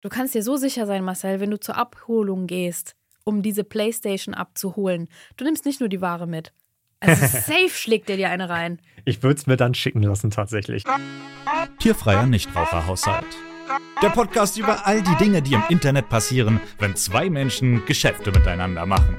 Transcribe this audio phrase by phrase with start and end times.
[0.00, 2.94] Du kannst dir so sicher sein, Marcel, wenn du zur Abholung gehst,
[3.24, 5.08] um diese Playstation abzuholen.
[5.36, 6.52] Du nimmst nicht nur die Ware mit.
[7.00, 8.80] Also safe schlägt dir dir eine rein.
[9.04, 10.84] Ich würde es mir dann schicken lassen, tatsächlich.
[11.80, 13.26] Tierfreier Nichtraucherhaushalt.
[14.00, 18.86] Der Podcast über all die Dinge, die im Internet passieren, wenn zwei Menschen Geschäfte miteinander
[18.86, 19.16] machen.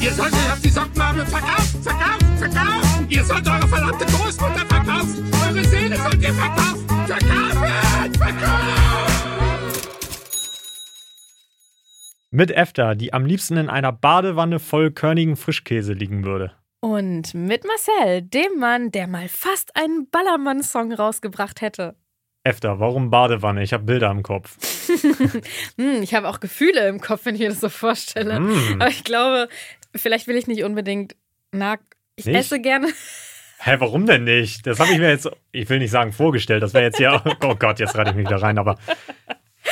[0.00, 2.93] Ihr solltet auf die Sockenmarmel verkaufen, verkaufen, verkaufen.
[3.08, 5.30] Ihr sollt eure verdammte Großmutter verkaufen.
[5.46, 6.86] Eure Seele sollt ihr verkaufen.
[7.06, 8.84] Verkaufen, verkaufen.
[12.30, 16.52] Mit EFTA, die am liebsten in einer Badewanne voll körnigen Frischkäse liegen würde.
[16.80, 21.94] Und mit Marcel, dem Mann, der mal fast einen Ballermann-Song rausgebracht hätte.
[22.42, 23.62] EFTA, warum Badewanne?
[23.62, 24.56] Ich habe Bilder im Kopf.
[25.76, 28.38] Hm, ich habe auch Gefühle im Kopf, wenn ich mir das so vorstelle.
[28.38, 28.80] Mm.
[28.80, 29.48] Aber ich glaube,
[29.94, 31.16] vielleicht will ich nicht unbedingt.
[32.16, 32.36] Ich Nicht?
[32.36, 32.88] esse gerne.
[33.58, 34.66] Hä, warum denn nicht?
[34.66, 37.54] Das habe ich mir jetzt, ich will nicht sagen vorgestellt, das wäre jetzt ja, oh
[37.54, 38.78] Gott, jetzt reite ich mich wieder rein, aber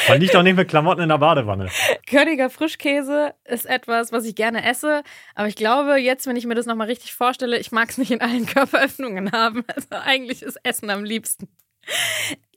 [0.08, 1.68] man liegt doch nicht mit Klamotten in der Badewanne.
[2.06, 5.02] Körniger Frischkäse ist etwas, was ich gerne esse.
[5.34, 8.10] Aber ich glaube, jetzt, wenn ich mir das nochmal richtig vorstelle, ich mag es nicht
[8.10, 9.64] in allen Körperöffnungen haben.
[9.68, 11.48] Also eigentlich ist Essen am liebsten.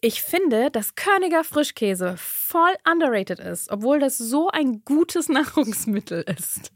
[0.02, 6.72] Ich finde, dass Körniger Frischkäse voll underrated ist, obwohl das so ein gutes Nahrungsmittel ist.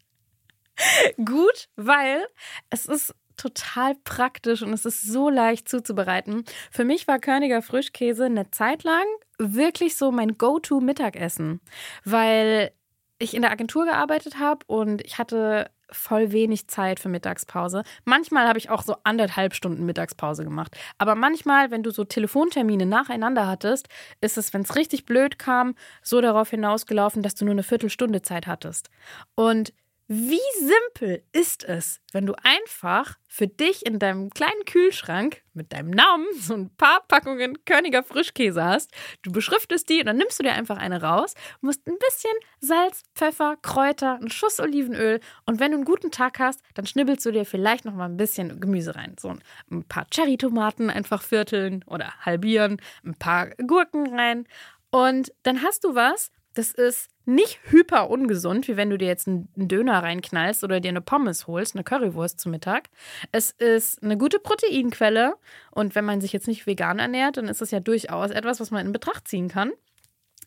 [1.17, 2.27] Gut, weil
[2.69, 6.44] es ist total praktisch und es ist so leicht zuzubereiten.
[6.72, 9.05] Für mich war Körniger Frischkäse eine Zeit lang
[9.38, 11.61] wirklich so mein Go-To-Mittagessen,
[12.03, 12.72] weil
[13.17, 17.84] ich in der Agentur gearbeitet habe und ich hatte voll wenig Zeit für Mittagspause.
[18.06, 20.78] Manchmal habe ich auch so anderthalb Stunden Mittagspause gemacht.
[20.97, 23.88] Aber manchmal, wenn du so Telefontermine nacheinander hattest,
[24.22, 28.22] ist es, wenn es richtig blöd kam, so darauf hinausgelaufen, dass du nur eine Viertelstunde
[28.22, 28.90] Zeit hattest.
[29.35, 29.73] Und
[30.12, 35.92] wie simpel ist es, wenn du einfach für dich in deinem kleinen Kühlschrank mit deinem
[35.92, 38.90] Namen so ein paar Packungen Körniger Frischkäse hast.
[39.22, 43.03] Du beschriftest die und dann nimmst du dir einfach eine raus, musst ein bisschen Salz,
[43.14, 47.31] Pfeffer, Kräuter, einen Schuss Olivenöl und wenn du einen guten Tag hast, dann schnibbelst du
[47.31, 49.16] dir vielleicht noch mal ein bisschen Gemüse rein.
[49.20, 49.36] So
[49.70, 54.47] ein paar Cherrytomaten einfach vierteln oder halbieren, ein paar Gurken rein
[54.90, 59.27] und dann hast du was, das ist nicht hyper ungesund, wie wenn du dir jetzt
[59.27, 62.89] einen Döner reinknallst oder dir eine Pommes holst, eine Currywurst zum Mittag.
[63.31, 65.35] Es ist eine gute Proteinquelle
[65.71, 68.71] und wenn man sich jetzt nicht vegan ernährt, dann ist es ja durchaus etwas, was
[68.71, 69.71] man in Betracht ziehen kann.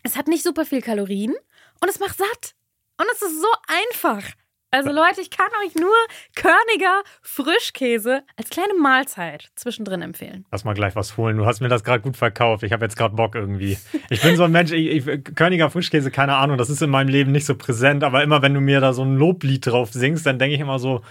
[0.03, 1.35] Es hat nicht super viel Kalorien
[1.81, 2.55] und es macht satt.
[2.99, 4.23] Und es ist so einfach.
[4.75, 5.95] Also Leute, ich kann euch nur
[6.35, 10.47] körniger Frischkäse als kleine Mahlzeit zwischendrin empfehlen.
[10.51, 11.37] Lass mal gleich was holen.
[11.37, 12.63] Du hast mir das gerade gut verkauft.
[12.63, 13.77] Ich habe jetzt gerade Bock irgendwie.
[14.09, 17.09] Ich bin so ein Mensch, ich, ich, Körniger Frischkäse, keine Ahnung, das ist in meinem
[17.09, 20.25] Leben nicht so präsent, aber immer wenn du mir da so ein Loblied drauf singst,
[20.25, 21.03] dann denke ich immer so,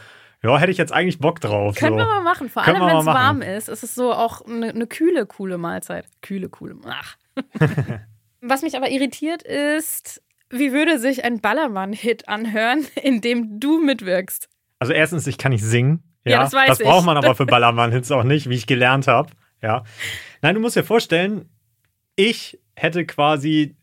[0.42, 1.76] ja, hätte ich jetzt eigentlich Bock drauf.
[1.76, 1.98] Können so.
[1.98, 2.50] wir mal machen.
[2.50, 5.60] Vor Können allem, wenn es warm ist, ist es so auch eine, eine kühle, coole
[5.60, 6.08] Mahlzeit.
[6.24, 6.78] Kühle, coole.
[6.88, 7.16] Ach.
[8.42, 14.48] Was mich aber irritiert ist, wie würde sich ein Ballermann-Hit anhören, in dem du mitwirkst?
[14.80, 16.04] Also erstens, ich kann nicht singen.
[16.26, 16.86] Ja, Ja, das weiß das ich.
[16.86, 19.32] braucht man aber für Ballermann-Hits auch nicht, wie ich gelernt habe.
[19.62, 19.84] Ja.
[20.42, 21.50] Nein, du musst dir vorstellen,
[22.16, 23.76] ich hätte quasi,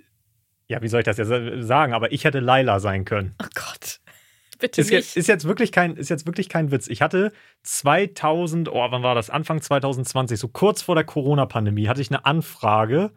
[0.66, 1.30] ja, wie soll ich das jetzt
[1.66, 3.34] sagen, aber ich hätte Laila sein können.
[3.42, 4.00] Oh Gott.
[4.60, 4.96] Bitte Ist nicht.
[4.98, 6.88] jetzt, ist, jetzt wirklich kein, ist jetzt wirklich kein Witz.
[6.88, 9.30] Ich hatte 2000, oh, wann war das?
[9.30, 13.12] Anfang 2020, so kurz vor der Corona-Pandemie, hatte ich eine Anfrage,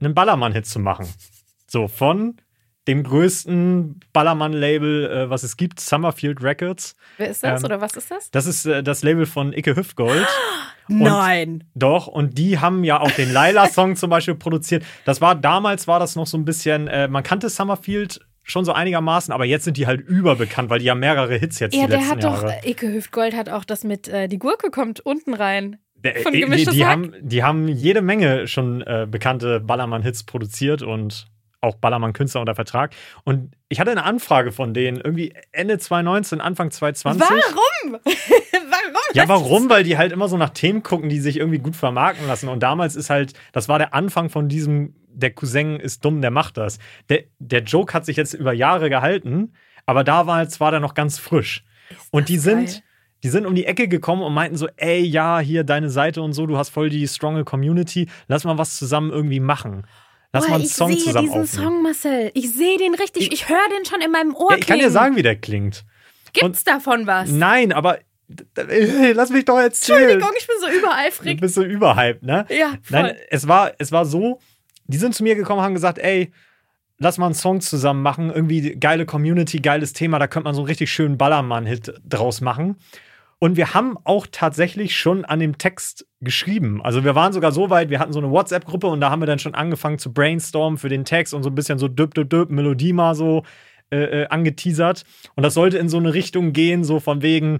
[0.00, 1.08] einen Ballermann-Hit zu machen.
[1.66, 2.36] So, von
[2.86, 6.96] dem größten Ballermann-Label, äh, was es gibt, Summerfield Records.
[7.16, 8.30] Wer ist das ähm, oder was ist das?
[8.30, 10.26] Das ist äh, das Label von Icke Hüftgold.
[10.88, 11.64] Nein.
[11.74, 14.84] Doch, und die haben ja auch den Laila-Song zum Beispiel produziert.
[15.04, 18.72] Das war damals war das noch so ein bisschen, äh, man kannte Summerfield schon so
[18.74, 21.88] einigermaßen, aber jetzt sind die halt überbekannt, weil die haben mehrere Hits jetzt Ja, die
[21.92, 22.60] der letzten hat doch, Jahre.
[22.62, 25.78] äh, Ike Hüftgold hat auch das mit, äh, die Gurke kommt unten rein.
[25.96, 26.92] Der- von die, die, Hack.
[26.92, 31.28] haben, die haben jede Menge schon äh, bekannte Ballermann-Hits produziert und
[31.64, 32.94] auch Ballermann-Künstler unter Vertrag.
[33.24, 37.28] Und ich hatte eine Anfrage von denen, irgendwie Ende 2019, Anfang 2020.
[37.28, 38.00] Warum?
[38.04, 39.14] warum?
[39.14, 39.70] Ja, warum?
[39.70, 42.48] Weil die halt immer so nach Themen gucken, die sich irgendwie gut vermarkten lassen.
[42.48, 46.30] Und damals ist halt, das war der Anfang von diesem, der Cousin ist dumm, der
[46.30, 46.78] macht das.
[47.08, 49.54] Der, der Joke hat sich jetzt über Jahre gehalten,
[49.86, 51.64] aber damals war der noch ganz frisch.
[52.10, 52.82] Und die sind, geil.
[53.24, 56.34] Die sind um die Ecke gekommen und meinten so, ey, ja, hier deine Seite und
[56.34, 59.86] so, du hast voll die stronge Community, lass mal was zusammen irgendwie machen.
[60.34, 61.64] Lass Boah, mal einen ich Song sehe zusammen diesen aufnehmen.
[61.72, 62.30] Song, Marcel.
[62.34, 63.32] Ich sehe den richtig.
[63.32, 64.50] Ich höre den schon in meinem Ohr.
[64.50, 64.92] ja, ich kann dir klingen.
[64.92, 65.84] sagen, wie der klingt.
[66.32, 67.30] Gibt's davon was?
[67.30, 70.00] Nein, aber d- lass mich doch erzählen.
[70.00, 71.40] Entschuldigung, ich bin so Du übereifrig.
[71.40, 72.44] bist so überhyped, ne?
[72.50, 73.02] Ja, voll.
[73.02, 74.40] Nein, es war, es war so,
[74.86, 76.32] die sind zu mir gekommen und haben gesagt, ey,
[76.98, 80.62] lass mal einen Song zusammen machen, irgendwie geile Community, geiles Thema, da könnte man so
[80.62, 82.76] einen richtig schönen Ballermann-Hit draus machen.
[83.44, 86.80] Und wir haben auch tatsächlich schon an dem Text geschrieben.
[86.82, 89.26] Also wir waren sogar so weit, wir hatten so eine WhatsApp-Gruppe und da haben wir
[89.26, 92.30] dann schon angefangen zu brainstormen für den Text und so ein bisschen so düpp, düpp,
[92.30, 93.42] düpp, Melodie mal so
[93.90, 95.04] äh, äh, angeteasert.
[95.34, 97.58] Und das sollte in so eine Richtung gehen, so von wegen,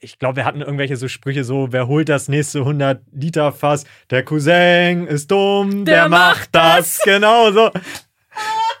[0.00, 3.84] ich glaube, wir hatten irgendwelche so Sprüche so, wer holt das nächste 100 Liter Fass?
[4.10, 7.00] Der Cousin ist dumm, der, Der macht macht das.
[7.04, 7.70] Genau so.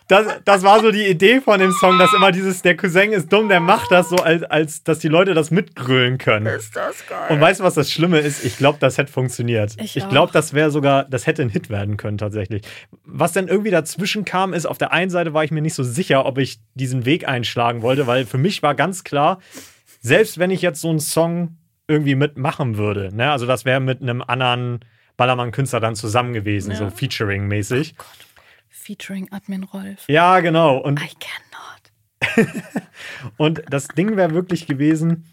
[0.08, 3.32] Das, das war so die Idee von dem Song, dass immer dieses, der Cousin ist
[3.32, 6.46] dumm, der macht das so, als, als dass die Leute das mitgrölen können.
[6.46, 7.30] Ist das geil.
[7.30, 8.44] Und weißt du, was das Schlimme ist?
[8.44, 9.74] Ich glaube, das hätte funktioniert.
[9.80, 12.62] Ich Ich, glaube, das wäre sogar, das hätte ein Hit werden können tatsächlich.
[13.04, 15.82] Was dann irgendwie dazwischen kam, ist, auf der einen Seite war ich mir nicht so
[15.82, 19.38] sicher, ob ich diesen Weg einschlagen wollte, weil für mich war ganz klar,
[20.00, 21.56] selbst wenn ich jetzt so einen Song
[21.88, 24.80] irgendwie mitmachen würde, ne, also das wäre mit einem anderen
[25.16, 26.76] Ballermann-Künstler dann zusammen gewesen, Ja.
[26.78, 27.94] so Featuring-mäßig.
[28.72, 30.08] Featuring Admin Rolf.
[30.08, 30.78] Ja, genau.
[30.78, 32.52] Und I cannot.
[33.36, 35.26] Und das Ding wäre wirklich gewesen,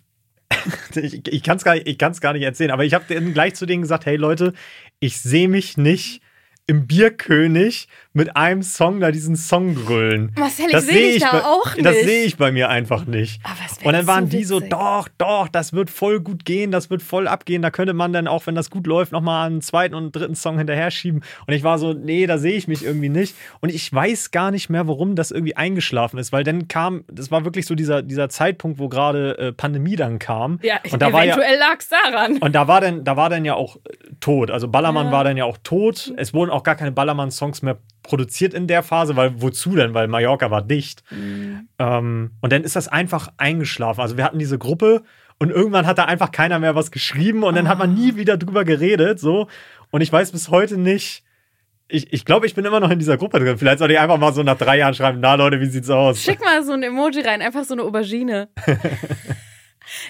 [0.95, 3.81] ich, ich kann es gar, ich gar nicht erzählen, aber ich habe gleich zu denen
[3.81, 4.53] gesagt, hey Leute,
[4.99, 6.21] ich sehe mich nicht
[6.67, 10.31] im Bierkönig mit einem Song da diesen Song grüllen.
[10.35, 12.05] Marcel, ich Das seh sehe dich da bei- auch Das nicht.
[12.05, 13.39] sehe ich bei mir einfach nicht.
[13.65, 16.89] Es Und dann waren so die so, doch, doch, das wird voll gut gehen, das
[16.89, 17.61] wird voll abgehen.
[17.61, 20.57] Da könnte man dann auch, wenn das gut läuft, nochmal einen zweiten und dritten Song
[20.57, 21.21] hinterher schieben.
[21.45, 23.35] Und ich war so, nee, da sehe ich mich irgendwie nicht.
[23.59, 27.29] Und ich weiß gar nicht mehr, warum das irgendwie eingeschlafen ist, weil dann kam, das
[27.29, 30.59] war wirklich so dieser, dieser Zeitpunkt, wo gerade äh, Pandemie dann kam.
[30.63, 32.37] Ja, und da war ja, eventuell lag's daran.
[32.39, 33.79] und da war dann, da war dann ja auch äh,
[34.19, 34.49] tot.
[34.49, 35.11] Also Ballermann Ja.
[35.11, 36.11] war dann ja auch tot.
[36.17, 37.77] Es wurden auch gar keine Ballermann-Songs mehr
[38.09, 39.93] produziert in der Phase, weil wozu denn?
[39.93, 41.03] Weil Mallorca war dicht.
[41.77, 44.01] Ähm, und dann ist das einfach eingeschlafen.
[44.01, 45.03] Also wir hatten diese Gruppe
[45.37, 48.35] und irgendwann hat da einfach keiner mehr was geschrieben und dann hat man nie wieder
[48.37, 49.19] drüber geredet.
[49.19, 49.47] So.
[49.91, 51.23] Und ich weiß bis heute nicht.
[51.87, 53.57] Ich, ich glaube, ich bin immer noch in dieser Gruppe drin.
[53.57, 56.21] Vielleicht sollte ich einfach mal so nach drei Jahren schreiben, na Leute, wie sieht's aus?
[56.21, 58.49] Schick mal so ein Emoji rein, einfach so eine Aubergine.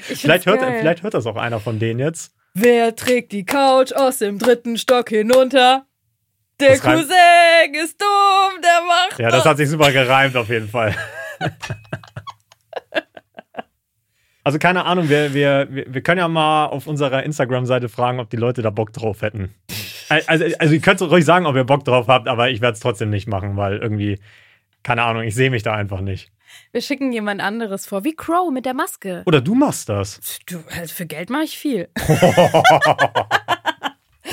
[0.09, 0.79] Ich Vielleicht hört, geil.
[0.79, 2.33] vielleicht hört das auch einer von denen jetzt.
[2.53, 5.85] Wer trägt die Couch aus dem dritten Stock hinunter?
[6.59, 10.49] Der Das reimt- Cousin ist dumm, der macht Ja, das hat sich super gereimt auf
[10.49, 10.95] jeden Fall.
[14.43, 18.29] Also keine Ahnung, wir, wir, wir wir können ja mal auf unserer Instagram-Seite fragen, ob
[18.31, 19.53] die Leute da Bock drauf hätten.
[20.07, 22.79] Also, also ihr könnt ruhig sagen, ob ihr Bock drauf habt, aber ich werde es
[22.79, 24.17] trotzdem nicht machen, weil irgendwie,
[24.81, 26.31] keine Ahnung, ich sehe mich da einfach nicht.
[26.71, 29.21] Wir schicken jemand anderes vor, wie Crow mit der Maske.
[29.27, 30.19] Oder du machst das.
[30.47, 31.89] Du, also für Geld mache ich viel.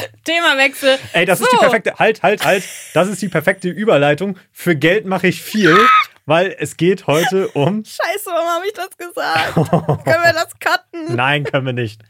[0.25, 0.99] Themawechsel.
[1.13, 1.57] Ey, das ist So.
[1.57, 2.65] die perfekte, halt, halt, halt,
[2.95, 4.39] das ist die perfekte Überleitung.
[4.53, 5.77] Für Geld mache ich viel,
[6.25, 9.55] weil es geht heute um Scheiße, warum habe ich das gesagt?
[10.05, 11.15] Können wir das cutten?
[11.17, 12.03] Nein, können wir nicht.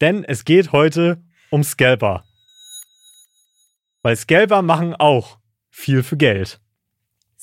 [0.00, 2.24] Denn es geht heute um Scalper.
[4.02, 5.38] Weil Scalper machen auch
[5.70, 6.60] viel für Geld.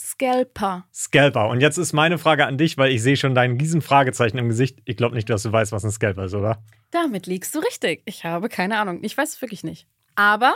[0.01, 0.85] Scalper.
[0.93, 1.49] Scalper.
[1.49, 4.49] Und jetzt ist meine Frage an dich, weil ich sehe schon dein riesen Fragezeichen im
[4.49, 4.79] Gesicht.
[4.85, 6.63] Ich glaube nicht, dass du weißt, was ein Scalper ist, oder?
[6.89, 8.01] Damit liegst du richtig.
[8.05, 9.03] Ich habe keine Ahnung.
[9.03, 9.87] Ich weiß es wirklich nicht.
[10.15, 10.55] Aber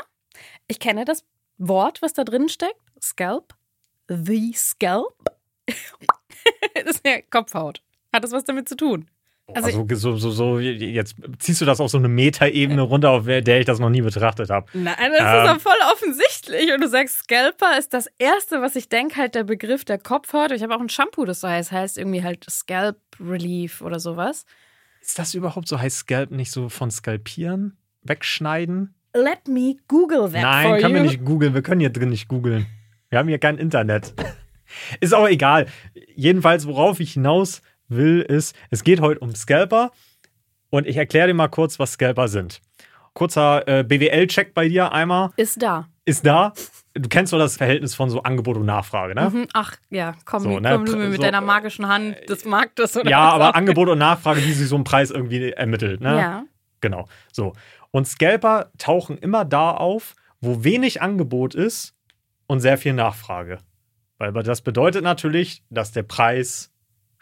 [0.67, 1.23] ich kenne das
[1.57, 2.75] Wort, was da drin steckt.
[2.99, 3.53] Scalp.
[4.07, 5.31] The Scalp.
[6.73, 7.81] das ist ja Kopfhaut.
[8.11, 9.09] Hat das was damit zu tun?
[9.53, 13.25] Also, Also, so, so, so, jetzt ziehst du das auf so eine Metaebene runter, auf
[13.25, 14.65] der ich das noch nie betrachtet habe.
[14.73, 15.45] Nein, das Ähm.
[15.45, 16.73] ist doch voll offensichtlich.
[16.73, 20.51] Und du sagst, Scalper ist das Erste, was ich denke, halt der Begriff der Kopfhaut.
[20.51, 24.45] Ich habe auch ein Shampoo, das so heißt, heißt irgendwie halt Scalp Relief oder sowas.
[25.01, 25.79] Ist das überhaupt so?
[25.79, 27.77] Heißt Scalp nicht so von skalpieren?
[28.01, 28.95] Wegschneiden?
[29.13, 31.03] Let me Google that for Nein, können you.
[31.03, 31.53] wir nicht googeln.
[31.53, 32.65] Wir können hier drin nicht googeln.
[33.09, 34.13] Wir haben hier kein Internet.
[34.99, 35.67] Ist auch egal.
[36.15, 39.91] Jedenfalls, worauf ich hinaus will, ist, es geht heute um Scalper.
[40.69, 42.59] Und ich erkläre dir mal kurz, was Scalper sind.
[43.13, 45.29] Kurzer äh, BWL-Check bei dir einmal.
[45.37, 45.87] Ist da.
[46.03, 46.53] Ist da.
[46.93, 49.29] Du kennst doch das Verhältnis von so Angebot und Nachfrage, ne?
[49.29, 52.45] Mhm, Ach, ja, komm, So, komm ne, du mir mit so- deiner magischen Hand des
[52.45, 53.53] Marktes oder Ja, aber auch.
[53.53, 56.17] Angebot und Nachfrage, wie sich so ein Preis irgendwie ermittelt, ne?
[56.17, 56.43] Ja.
[56.81, 57.07] Genau.
[57.31, 57.53] So.
[57.91, 61.95] Und Scalper tauchen immer da auf, wo wenig Angebot ist
[62.47, 63.59] und sehr viel Nachfrage.
[64.17, 66.71] Weil das bedeutet natürlich, dass der Preis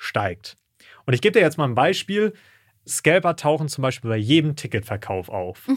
[0.04, 0.56] steigt.
[1.06, 2.34] Und ich gebe dir jetzt mal ein Beispiel.
[2.88, 5.68] Scalper tauchen zum Beispiel bei jedem Ticketverkauf auf.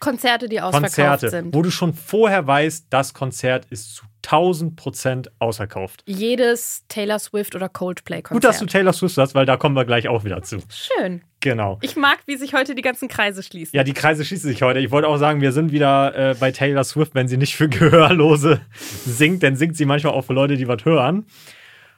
[0.00, 1.54] Konzerte, die ausverkauft Konzerte, sind.
[1.54, 6.02] wo du schon vorher weißt, das Konzert ist zu 1000 Prozent ausverkauft.
[6.06, 8.42] Jedes Taylor Swift oder Coldplay-Konzert.
[8.42, 10.58] Gut, dass du Taylor Swift hast, weil da kommen wir gleich auch wieder zu.
[10.68, 11.22] Schön.
[11.40, 11.78] Genau.
[11.82, 13.76] Ich mag, wie sich heute die ganzen Kreise schließen.
[13.76, 14.78] Ja, die Kreise schließen sich heute.
[14.80, 17.68] Ich wollte auch sagen, wir sind wieder äh, bei Taylor Swift, wenn sie nicht für
[17.70, 18.60] Gehörlose
[19.06, 21.26] singt, dann singt sie manchmal auch für Leute, die was hören.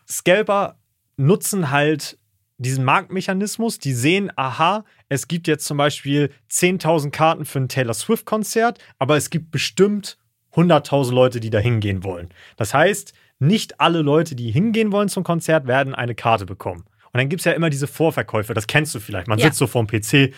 [0.09, 0.77] Scalper
[1.17, 2.19] nutzen halt
[2.59, 7.93] diesen Marktmechanismus, die sehen, aha, es gibt jetzt zum Beispiel 10.000 Karten für ein Taylor
[7.95, 10.17] Swift-Konzert, aber es gibt bestimmt
[10.55, 12.31] 100.000 Leute, die da hingehen wollen.
[12.57, 16.85] Das heißt, nicht alle Leute, die hingehen wollen zum Konzert, werden eine Karte bekommen.
[17.13, 19.29] Und dann gibt es ja immer diese Vorverkäufe, das kennst du vielleicht.
[19.29, 19.47] Man Ja.
[19.47, 20.33] sitzt so vorm PC,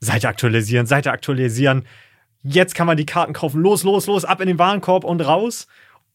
[0.00, 1.84] Seite aktualisieren, Seite aktualisieren.
[2.44, 3.60] Jetzt kann man die Karten kaufen.
[3.60, 5.66] Los, los, los, ab in den Warenkorb und raus.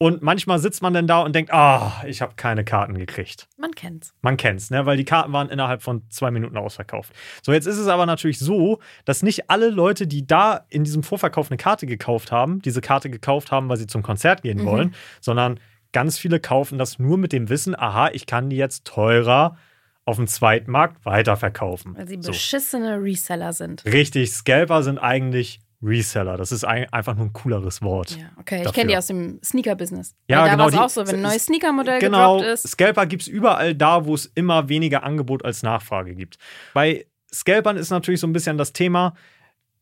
[0.04, 3.48] Und manchmal sitzt man dann da und denkt, ah, ich habe keine Karten gekriegt.
[3.56, 4.12] Man kennt's.
[4.20, 4.84] Man kennt's, ne?
[4.84, 7.14] weil die Karten waren innerhalb von zwei Minuten ausverkauft.
[7.40, 11.04] So, jetzt ist es aber natürlich so, dass nicht alle Leute, die da in diesem
[11.04, 14.94] Vorverkauf eine Karte gekauft haben, diese Karte gekauft haben, weil sie zum Konzert gehen wollen,
[15.22, 15.58] sondern
[15.92, 19.56] ganz viele kaufen das nur mit dem Wissen, aha, ich kann die jetzt teurer
[20.04, 21.96] auf dem Zweitmarkt weiterverkaufen.
[21.96, 22.30] Weil sie So.
[22.30, 23.82] beschissene Reseller sind.
[23.86, 26.36] Richtig, Scalper sind eigentlich Reseller.
[26.36, 28.16] Das ist ein, einfach nur ein cooleres Wort.
[28.16, 28.56] Ja, okay.
[28.58, 28.72] Ich dafür.
[28.72, 30.14] kenne die aus dem Sneaker-Business.
[30.28, 32.68] Ja, Weil da genau, war es auch so, wenn ein neues Sneaker-Modell Genau, gedroppt ist.
[32.68, 36.38] Scalper gibt es überall da, wo es immer weniger Angebot als Nachfrage gibt.
[36.72, 39.14] Bei Scalpern ist natürlich so ein bisschen das Thema,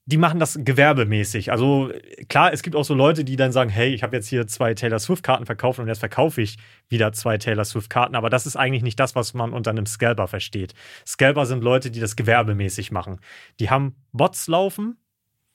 [0.05, 1.53] die machen das gewerbemäßig.
[1.53, 1.93] Also
[2.29, 4.75] klar, es gibt auch so Leute, die dann sagen, hey, ich habe jetzt hier zwei
[4.75, 8.17] Taylor Swift-Karten verkauft und jetzt verkaufe ich wieder zwei Taylor Swift-Karten.
[8.17, 10.75] Aber das ist eigentlich nicht das, was man unter einem Scalper versteht.
[11.07, 13.21] Scalper sind Leute, die das gewerbemäßig machen.
[13.61, 14.97] Die haben Bots laufen,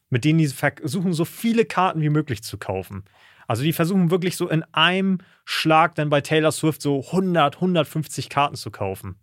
[0.09, 3.03] mit denen die versuchen, so viele Karten wie möglich zu kaufen.
[3.47, 8.29] Also die versuchen wirklich so in einem Schlag dann bei Taylor Swift so 100, 150
[8.29, 9.17] Karten zu kaufen.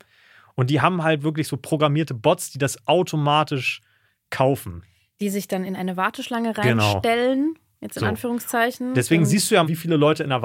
[0.54, 3.80] Und die haben halt wirklich so programmierte Bots, die das automatisch
[4.30, 4.82] kaufen.
[5.20, 6.92] Die sich dann in eine Warteschlange Genau.
[6.92, 7.54] reinstellen.
[7.80, 8.06] Jetzt in So.
[8.06, 8.94] Anführungszeichen.
[8.94, 10.40] Deswegen siehst du ja, wie viele Leute in der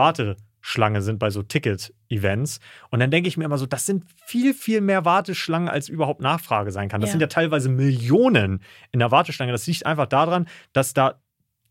[0.61, 2.59] Warteschlange sind bei so Ticket-Events.
[2.89, 6.21] Und dann denke ich mir immer so, das sind viel, viel mehr Warteschlangen, als überhaupt
[6.21, 7.01] Nachfrage sein kann.
[7.01, 7.11] Das Ja.
[7.13, 8.61] sind ja teilweise Millionen
[8.91, 9.51] in der Warteschlange.
[9.51, 11.21] Das liegt einfach daran, dass da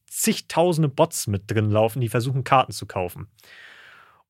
[0.06, 3.28] zigtausende Bots mit drin laufen, die versuchen, Karten zu kaufen.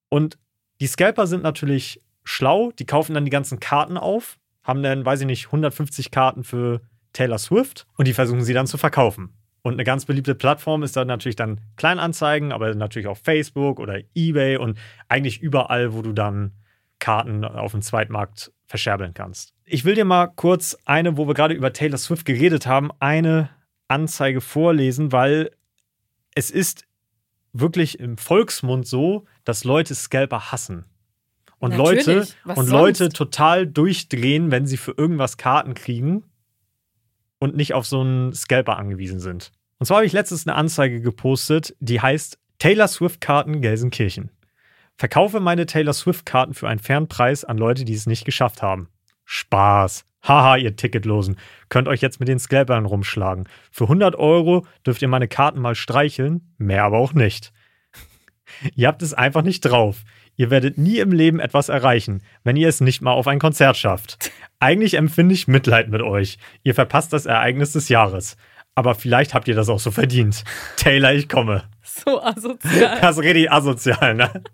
[0.09, 0.39] Und
[0.81, 5.21] die Scalper sind natürlich schlau, die kaufen dann die ganzen Karten auf, haben dann, weiß
[5.21, 6.81] ich nicht, 150 Karten für
[7.13, 9.33] Taylor Swift und die versuchen sie dann zu verkaufen.
[9.69, 14.01] Und eine ganz beliebte Plattform ist dann natürlich dann Kleinanzeigen, aber natürlich auch Facebook oder
[14.15, 16.53] Ebay und eigentlich überall, wo du dann
[17.01, 19.53] Karten auf dem Zweitmarkt verscherbeln kannst.
[19.67, 23.51] Ich will dir mal kurz eine, wo wir gerade über Taylor Swift geredet haben, eine
[23.89, 25.51] Anzeige vorlesen, weil
[26.35, 26.87] es ist
[27.53, 30.87] wirklich im Volksmund so, dass Leute Scalper hassen.
[31.59, 32.07] Und Natürlich.
[32.07, 32.71] Leute und sonst?
[32.71, 36.25] Leute total durchdrehen, wenn sie für irgendwas Karten kriegen
[37.39, 39.53] und nicht auf so einen Scalper angewiesen sind.
[39.79, 44.31] Und zwar habe ich letztens eine Anzeige gepostet, die heißt Taylor Swift Karten Gelsenkirchen.
[44.97, 48.63] Verkaufe meine Taylor Swift Karten für einen fairen Preis an Leute, die es nicht geschafft
[48.63, 48.89] haben.
[49.25, 50.05] Spaß.
[50.27, 51.37] Haha, ihr Ticketlosen.
[51.69, 53.49] Könnt euch jetzt mit den Scalpern rumschlagen.
[53.71, 57.53] Für 100 Euro dürft ihr meine Karten mal streicheln, mehr aber auch nicht.
[58.75, 60.03] ihr habt es einfach nicht drauf.
[60.35, 63.77] Ihr werdet nie im Leben etwas erreichen, wenn ihr es nicht mal auf ein Konzert
[63.77, 64.31] schafft.
[64.61, 66.39] Eigentlich empfinde ich Mitleid mit euch.
[66.65, 68.37] Ihr verpasst das Ereignis des Jahres.
[68.79, 70.45] Aber vielleicht habt ihr das auch so verdient.
[70.77, 71.65] Taylor, ich komme.
[71.83, 73.01] so asozial.
[73.01, 74.45] Das ist richtig asozial, ne?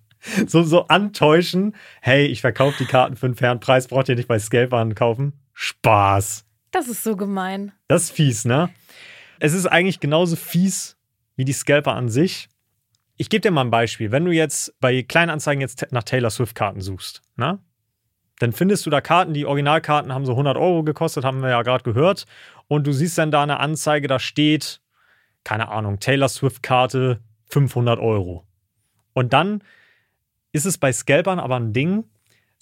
[0.47, 1.76] So, so antäuschen.
[2.00, 5.35] Hey, ich verkaufe die Karten für einen fairen Preis, braucht ihr nicht bei Scalpern kaufen?
[5.52, 6.47] Spaß.
[6.71, 7.73] Das ist so gemein.
[7.87, 8.71] Das ist fies, ne?
[9.40, 10.97] Es ist eigentlich genauso fies
[11.37, 12.49] wie die Scalper an sich.
[13.19, 14.11] Ich gebe dir mal ein Beispiel.
[14.11, 17.59] Wenn du jetzt bei Kleinanzeigen jetzt nach Taylor Swift-Karten suchst, ne?
[18.38, 21.62] Dann findest du da Karten, die Originalkarten haben so 100 Euro gekostet, haben wir ja
[21.62, 22.25] gerade gehört.
[22.68, 24.80] Und du siehst dann da eine Anzeige, da steht,
[25.44, 28.44] keine Ahnung, Taylor Swift-Karte 500 Euro.
[29.12, 29.62] Und dann
[30.52, 32.04] ist es bei Scalpern aber ein Ding,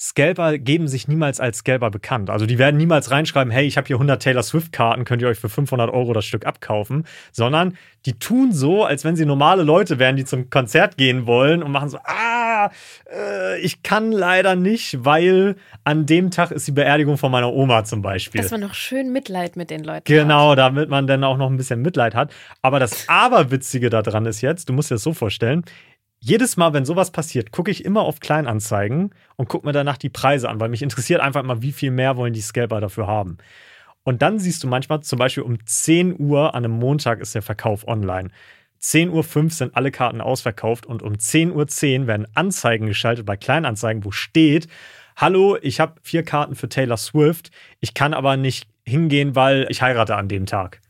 [0.02, 2.28] Scalper geben sich niemals als Scalper bekannt.
[2.28, 5.38] Also die werden niemals reinschreiben, hey, ich habe hier 100 Taylor Swift-Karten, könnt ihr euch
[5.38, 10.00] für 500 Euro das Stück abkaufen, sondern die tun so, als wenn sie normale Leute
[10.00, 12.41] wären, die zum Konzert gehen wollen und machen so, ah,
[13.12, 17.84] äh, ich kann leider nicht, weil an dem Tag ist die Beerdigung von meiner Oma
[17.84, 18.40] zum Beispiel.
[18.40, 20.04] Dass man noch schön Mitleid mit den Leuten hat.
[20.04, 22.32] Genau, damit man dann auch noch ein bisschen Mitleid hat.
[22.62, 25.64] Aber das Aberwitzige daran ist jetzt, du musst dir das so vorstellen,
[26.24, 30.08] jedes Mal, wenn sowas passiert, gucke ich immer auf Kleinanzeigen und gucke mir danach die
[30.08, 33.38] Preise an, weil mich interessiert einfach immer, wie viel mehr wollen die Scalper dafür haben.
[34.04, 37.42] Und dann siehst du manchmal zum Beispiel um 10 Uhr an einem Montag ist der
[37.42, 38.30] Verkauf online.
[38.82, 44.04] 10.05 Uhr sind alle Karten ausverkauft und um 10.10 Uhr werden Anzeigen geschaltet bei Kleinanzeigen,
[44.04, 44.68] wo steht,
[45.16, 49.82] hallo, ich habe vier Karten für Taylor Swift, ich kann aber nicht hingehen, weil ich
[49.82, 50.80] heirate an dem Tag.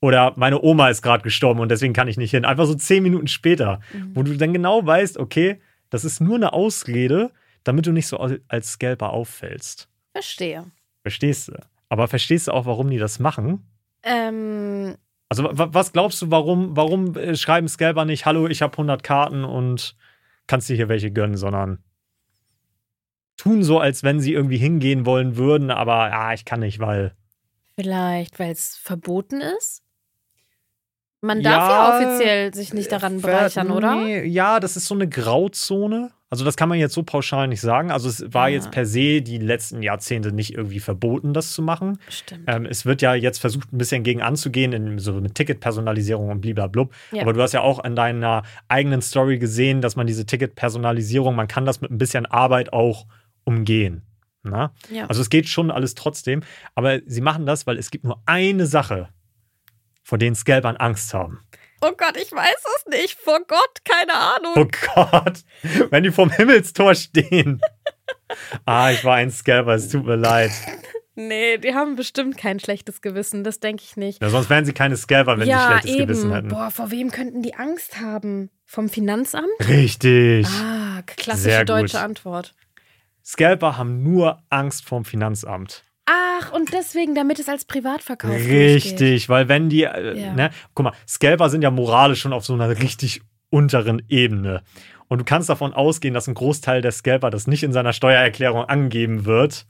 [0.00, 2.44] Oder meine Oma ist gerade gestorben und deswegen kann ich nicht hin.
[2.44, 3.80] Einfach so zehn Minuten später,
[4.14, 5.60] wo du dann genau weißt, okay,
[5.90, 7.30] das ist nur eine Ausrede,
[7.64, 8.18] damit du nicht so
[8.48, 9.88] als Scalper auffällst.
[10.12, 10.64] Verstehe.
[11.02, 11.52] Verstehst du?
[11.90, 13.66] Aber verstehst du auch, warum die das machen?
[14.02, 14.96] Ähm,
[15.30, 19.02] Also wa- was glaubst du, warum, warum äh, schreiben Scalper nicht, hallo, ich habe 100
[19.04, 19.96] Karten und
[20.48, 21.82] kannst dir hier welche gönnen, sondern
[23.36, 27.14] tun so, als wenn sie irgendwie hingehen wollen würden, aber ja, ich kann nicht, weil
[27.76, 29.82] vielleicht, weil es verboten ist?
[31.22, 33.94] Man darf ja, offiziell sich nicht daran bereichern, oder?
[33.94, 36.10] Nee, ja, das ist so eine Grauzone.
[36.32, 37.90] Also das kann man jetzt so pauschal nicht sagen.
[37.90, 38.54] Also es war Ja.
[38.54, 41.98] jetzt per se die letzten Jahrzehnte nicht irgendwie verboten, das zu machen.
[42.08, 42.44] Stimmt.
[42.46, 46.40] Ähm, es wird ja jetzt versucht, ein bisschen gegen anzugehen, in, so mit Ticketpersonalisierung und
[46.40, 46.94] bliblablub.
[47.10, 47.22] Ja.
[47.22, 51.48] Aber du hast ja auch an deiner eigenen Story gesehen, dass man diese Ticketpersonalisierung, man
[51.48, 53.06] kann das mit ein bisschen Arbeit auch
[53.42, 54.02] umgehen.
[54.44, 54.72] Na?
[54.90, 55.06] Ja.
[55.08, 56.42] Also es geht schon alles trotzdem.
[56.76, 59.08] Aber sie machen das, weil es gibt nur eine Sache,
[60.04, 61.40] vor denen Scalpern Angst haben.
[61.80, 63.18] Oh Gott, ich weiß es nicht.
[63.18, 64.54] Vor Gott, keine Ahnung.
[64.56, 65.44] Oh Gott,
[65.90, 67.60] wenn die vorm Himmelstor stehen.
[68.66, 70.52] ah, ich war ein Scalper, es tut mir leid.
[71.16, 74.22] Nee, die haben bestimmt kein schlechtes Gewissen, das denke ich nicht.
[74.22, 76.06] Ja, sonst wären sie keine Scalper, wenn ja, die schlechtes eben.
[76.06, 76.48] Gewissen hätten.
[76.48, 78.50] Boah, vor wem könnten die Angst haben?
[78.64, 79.48] Vom Finanzamt?
[79.68, 80.46] Richtig.
[80.46, 82.54] Ah, klassische deutsche Antwort.
[83.24, 85.82] Scalper haben nur Angst vorm Finanzamt.
[86.12, 88.52] Ach, und deswegen, damit es als Privatverkauf durchgeht.
[88.84, 90.34] Richtig, weil wenn die, äh, Ja.
[90.34, 94.62] ne, guck mal, Scalper sind ja moralisch schon auf so einer richtig unteren Ebene.
[95.08, 98.64] Und du kannst davon ausgehen, dass ein Großteil der Scalper das nicht in seiner Steuererklärung
[98.64, 99.66] angeben wird,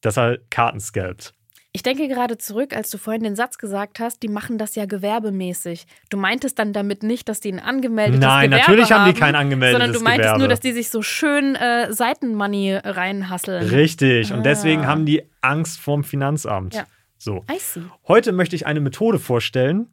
[0.00, 1.34] dass er Karten scalpt.
[1.76, 4.86] Ich denke gerade zurück, als du vorhin den Satz gesagt hast, die machen das ja
[4.86, 5.86] gewerbemäßig.
[6.08, 9.18] Du meintest dann damit nicht, dass die ein angemeldetes Nein, Gewerbe natürlich haben die haben,
[9.18, 10.38] kein angemeldetes Sondern du meintest Gewerbe.
[10.38, 13.68] nur, dass die sich so schön äh, Seitenmoney reinhasseln.
[13.70, 14.32] Richtig.
[14.32, 14.86] Und deswegen Ah.
[14.86, 16.74] haben die Angst vorm Finanzamt.
[16.74, 16.86] Ja.
[17.18, 17.44] So.
[18.06, 19.88] Heute möchte ich eine Methode vorstellen,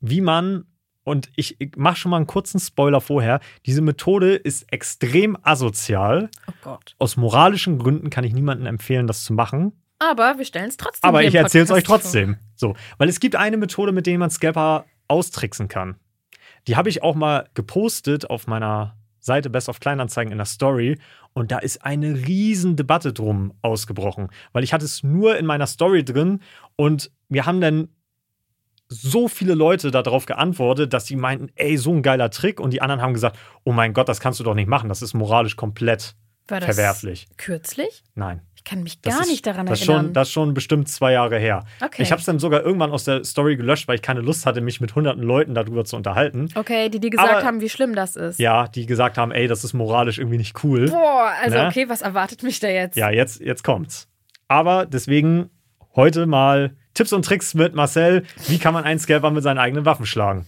[0.00, 0.66] wie man,
[1.02, 6.30] und ich, ich mache schon mal einen kurzen Spoiler vorher, diese Methode ist extrem asozial.
[6.46, 6.94] Oh Gott.
[7.00, 9.72] Aus moralischen Gründen kann ich niemandem empfehlen, das zu machen.
[10.10, 12.36] Aber wir stellen es trotzdem Aber ich erzähle es euch trotzdem.
[12.56, 15.96] So, weil es gibt eine Methode, mit der man Scalper austricksen kann.
[16.66, 20.98] Die habe ich auch mal gepostet auf meiner Seite Best of Kleinanzeigen in der Story
[21.32, 25.66] und da ist eine riesen Debatte drum ausgebrochen, weil ich hatte es nur in meiner
[25.66, 26.40] Story drin
[26.76, 27.88] und wir haben dann
[28.88, 32.82] so viele Leute darauf geantwortet, dass sie meinten, ey, so ein geiler Trick und die
[32.82, 35.56] anderen haben gesagt, oh mein Gott, das kannst du doch nicht machen, das ist moralisch
[35.56, 36.14] komplett
[36.46, 37.26] War das verwerflich.
[37.38, 38.04] Kürzlich?
[38.14, 38.42] Nein.
[38.66, 40.06] Ich kann mich Das gar ist- nicht daran das ist erinnern.
[40.06, 41.64] Schon, das ist schon bestimmt zwei Jahre her.
[41.84, 42.00] Okay.
[42.02, 44.62] Ich habe es dann sogar irgendwann aus der Story gelöscht, weil ich keine Lust hatte,
[44.62, 46.48] mich mit hunderten Leuten darüber zu unterhalten.
[46.54, 48.38] okay, die, die gesagt Aber- haben, wie schlimm das ist.
[48.40, 50.88] Ja, die gesagt haben, ey, das ist moralisch irgendwie nicht cool.
[50.88, 51.66] Boah, also Ne?
[51.66, 52.96] okay, was erwartet mich da jetzt?
[52.96, 54.08] Ja, jetzt, jetzt kommt's.
[54.48, 55.50] Aber deswegen
[55.94, 58.22] heute mal Tipps und Tricks mit Marcel.
[58.48, 60.46] Wie kann man einen Scalper mit seinen eigenen Waffen schlagen?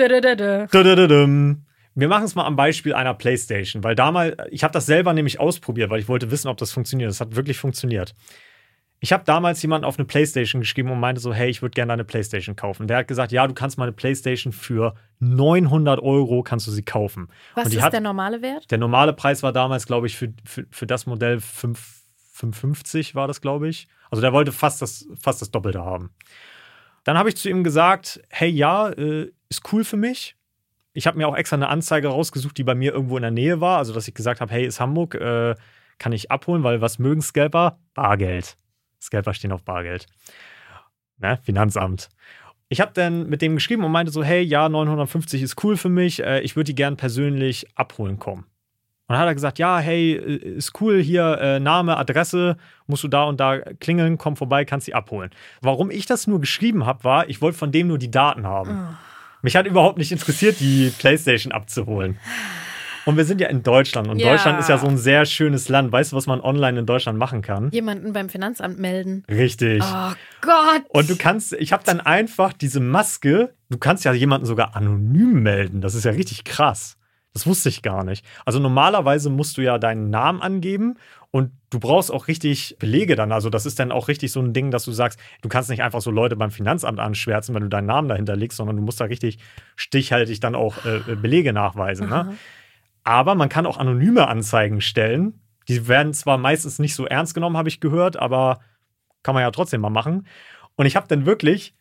[0.00, 0.68] Dö-dö-dö-dö.
[0.72, 1.66] Dudududum.
[1.98, 5.40] Wir machen es mal am Beispiel einer Playstation, weil damals, ich habe das selber nämlich
[5.40, 7.10] ausprobiert, weil ich wollte wissen, ob das funktioniert.
[7.10, 8.14] Das hat wirklich funktioniert.
[9.00, 11.94] Ich habe damals jemanden auf eine Playstation geschrieben und meinte so, hey, ich würde gerne
[11.94, 12.86] eine Playstation kaufen.
[12.86, 17.30] Der hat gesagt, ja, du kannst meine Playstation für 900 Euro kannst du sie kaufen.
[17.56, 18.70] Was ist hat, der normale Wert?
[18.70, 23.26] der normale Preis war damals, glaube ich, für, für, für das Modell 5, 550 war
[23.26, 23.88] das, glaube ich.
[24.08, 26.10] Also der wollte fast das, fast das Doppelte haben.
[27.02, 30.36] Dann habe ich zu ihm gesagt, hey, ja, äh, ist cool für mich.
[30.92, 33.60] Ich habe mir auch extra eine Anzeige rausgesucht, die bei mir irgendwo in der Nähe
[33.60, 33.78] war.
[33.78, 35.54] Also, dass ich gesagt habe, hey, ist Hamburg, äh,
[35.98, 37.78] kann ich abholen, weil was mögen Scalper?
[37.94, 38.56] Bargeld.
[39.00, 40.06] Scalper stehen auf Bargeld.
[41.18, 41.38] Ne?
[41.42, 42.08] Finanzamt.
[42.68, 45.88] Ich habe dann mit dem geschrieben und meinte so, hey, ja, 950 ist cool für
[45.88, 48.44] mich, äh, ich würde die gern persönlich abholen kommen.
[49.06, 53.04] Und dann hat er gesagt, ja, hey, äh, ist cool, hier äh, Name, Adresse, musst
[53.04, 55.30] du da und da klingeln, komm vorbei, kannst sie abholen.
[55.62, 58.98] Warum ich das nur geschrieben habe, war, ich wollte von dem nur die Daten haben.
[59.42, 62.18] Mich hat überhaupt nicht interessiert, die Playstation abzuholen.
[63.04, 64.32] Und wir sind ja in Deutschland und Ja.
[64.32, 65.90] Deutschland ist ja so ein sehr schönes Land.
[65.90, 67.70] Weißt du, was man online in Deutschland machen kann?
[67.70, 69.24] Jemanden beim Finanzamt melden.
[69.30, 69.82] Richtig.
[69.82, 70.82] Oh Gott.
[70.90, 75.42] Und du kannst, ich habe dann einfach diese Maske, du kannst ja jemanden sogar anonym
[75.42, 75.80] melden.
[75.80, 76.98] Das ist ja richtig krass.
[77.32, 78.26] Das wusste ich gar nicht.
[78.44, 80.96] Also normalerweise musst du ja deinen Namen angeben
[81.30, 83.32] und du brauchst auch richtig Belege dann.
[83.32, 85.82] Also das ist dann auch richtig so ein Ding, dass du sagst, du kannst nicht
[85.82, 89.00] einfach so Leute beim Finanzamt anschwärzen, wenn du deinen Namen dahinter legst, sondern du musst
[89.00, 89.38] da richtig
[89.76, 92.08] stichhaltig dann auch äh, Belege nachweisen.
[92.08, 92.34] Ne?
[93.04, 95.40] Aber man kann auch anonyme Anzeigen stellen.
[95.68, 98.60] Die werden zwar meistens nicht so ernst genommen, habe ich gehört, aber
[99.22, 100.26] kann man ja trotzdem mal machen.
[100.76, 101.74] Und ich habe dann wirklich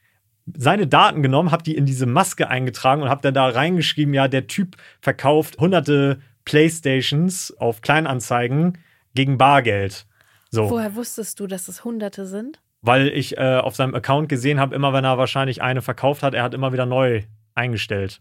[0.57, 4.27] seine Daten genommen, habe die in diese Maske eingetragen und habe dann da reingeschrieben, ja,
[4.27, 8.77] der Typ verkauft hunderte Playstations auf Kleinanzeigen
[9.17, 10.06] gegen Bargeld.
[10.51, 12.62] So, Woher wusstest du, dass es Hunderte sind?
[12.82, 16.34] weil ich äh, auf seinem Account gesehen habe, immer wenn er wahrscheinlich eine verkauft hat,
[16.36, 17.23] er hat immer wieder neu
[17.56, 18.19] eingestellt.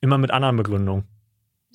[0.00, 1.04] Immer mit anderen Begründungen.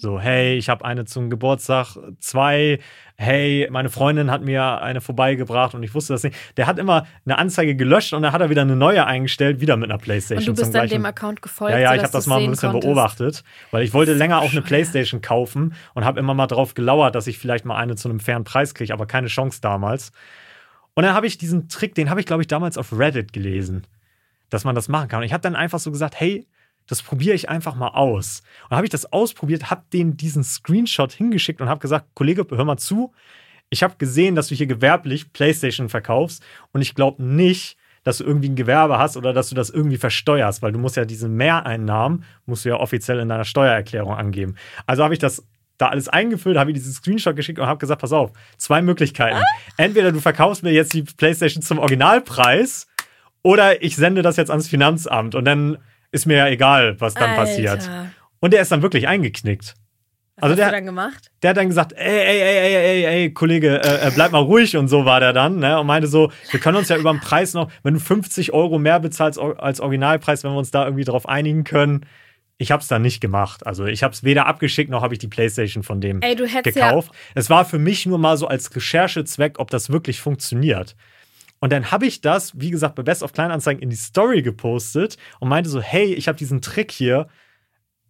[0.01, 2.79] So, hey, ich habe eine zum Geburtstag, zwei,
[3.17, 6.35] hey, meine Freundin hat mir eine vorbeigebracht und ich wusste das nicht.
[6.57, 9.77] Der hat immer eine Anzeige gelöscht und dann hat er wieder eine neue eingestellt, wieder
[9.77, 10.49] mit einer Playstation.
[10.49, 11.73] Und du bist dann gleichen- dem Account gefolgt.
[11.75, 12.87] ja, ja, ich habe das mal ein bisschen konntest.
[12.87, 14.63] beobachtet, weil ich wollte länger auch eine.
[14.63, 18.19] Playstation kaufen und habe immer mal drauf gelauert, dass ich vielleicht mal eine zu einem
[18.19, 20.11] fairen Preis kriege, aber keine Chance damals.
[20.95, 23.85] Und dann habe ich diesen Trick, den habe ich glaube ich damals auf Reddit gelesen,
[24.49, 25.19] dass man das machen kann.
[25.19, 26.47] Und ich habe dann einfach so gesagt, hey,
[26.87, 28.43] das probiere ich einfach mal aus.
[28.69, 32.65] Und habe ich das ausprobiert, habe denen diesen Screenshot hingeschickt und habe gesagt, Kollege, hör
[32.65, 33.13] mal zu.
[33.69, 38.23] Ich habe gesehen, dass du hier gewerblich PlayStation verkaufst und ich glaube nicht, dass du
[38.23, 41.29] irgendwie ein Gewerbe hast oder dass du das irgendwie versteuerst, weil du musst ja diese
[41.29, 44.55] Mehreinnahmen, musst du ja offiziell in deiner Steuererklärung angeben.
[44.87, 45.45] Also habe ich das
[45.77, 49.41] da alles eingefüllt, habe ich diesen Screenshot geschickt und habe gesagt, pass auf, zwei Möglichkeiten.
[49.77, 52.87] Entweder du verkaufst mir jetzt die PlayStation zum Originalpreis
[53.41, 55.77] oder ich sende das jetzt ans Finanzamt und dann
[56.11, 57.41] ist mir ja egal, was dann Alter.
[57.41, 57.89] passiert.
[58.39, 59.75] Und der ist dann wirklich eingeknickt.
[60.37, 61.31] Was Also hast der- du dann gemacht?
[61.43, 64.39] Der hat dann gesagt, ey, ey, ey, ey, ey, ey, Kollege, äh, äh, bleib mal
[64.39, 65.79] ruhig und so war der dann, ne?
[65.79, 68.79] Und meinte so, wir können uns ja über den Preis noch, wenn du 50 Euro
[68.79, 72.05] mehr bezahlst als Originalpreis, wenn wir uns da irgendwie drauf einigen können.
[72.57, 73.65] Ich hab's dann nicht gemacht.
[73.65, 76.75] Also ich hab's weder abgeschickt, noch habe ich die Playstation von dem Ey, du hättest
[76.75, 77.11] gekauft.
[77.35, 80.95] Es war für mich nur mal so als Recherchezweck, ob das wirklich funktioniert.
[81.61, 85.17] Und dann habe ich das, wie gesagt, bei Best of Kleinanzeigen in die Story gepostet
[85.39, 87.27] und meinte so, hey, ich habe diesen Trick hier,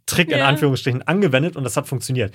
[0.08, 0.48] Trick in Ja.
[0.48, 2.34] Anführungsstrichen, angewendet und das hat funktioniert.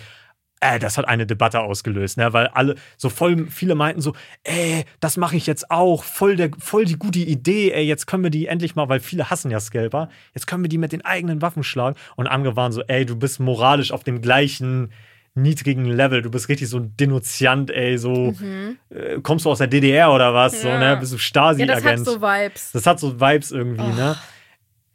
[0.60, 2.32] Äh, das hat eine Debatte ausgelöst, ne?
[2.32, 6.50] weil alle, so voll viele meinten so, ey, das mache ich jetzt auch, voll, der,
[6.58, 9.60] voll die gute Idee, ey, jetzt können wir die endlich mal, weil viele hassen ja
[9.60, 11.96] Scalper, jetzt können wir die mit den eigenen Waffen schlagen.
[12.16, 14.92] Und andere waren so, ey, du bist moralisch auf dem gleichen
[15.36, 18.34] niedrigen Level, du bist richtig so ein Denunziant, ey, so,
[18.90, 20.78] äh, kommst du aus der DDR oder was, so, Ja.
[20.78, 21.70] ne, bist du Ja, Stasi-Agent.
[21.70, 22.72] das hat so Vibes.
[22.72, 24.16] Das hat so Vibes irgendwie, ne?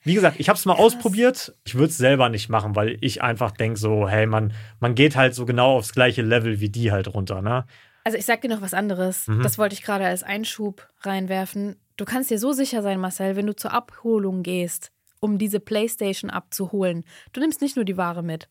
[0.03, 1.53] Wie gesagt, ich habe es mal ausprobiert.
[1.63, 5.15] Ich würde es selber nicht machen, weil ich einfach denke so, hey, man, man geht
[5.15, 7.65] halt so genau aufs gleiche Level wie die halt runter, ne?
[8.03, 9.27] Also ich sag dir noch was anderes.
[9.27, 9.43] Mhm.
[9.43, 11.75] Das wollte ich gerade als Einschub reinwerfen.
[11.97, 16.31] Du kannst dir so sicher sein, Marcel, wenn du zur Abholung gehst, um diese Playstation
[16.31, 17.03] abzuholen.
[17.31, 18.49] Du nimmst nicht nur die Ware mit.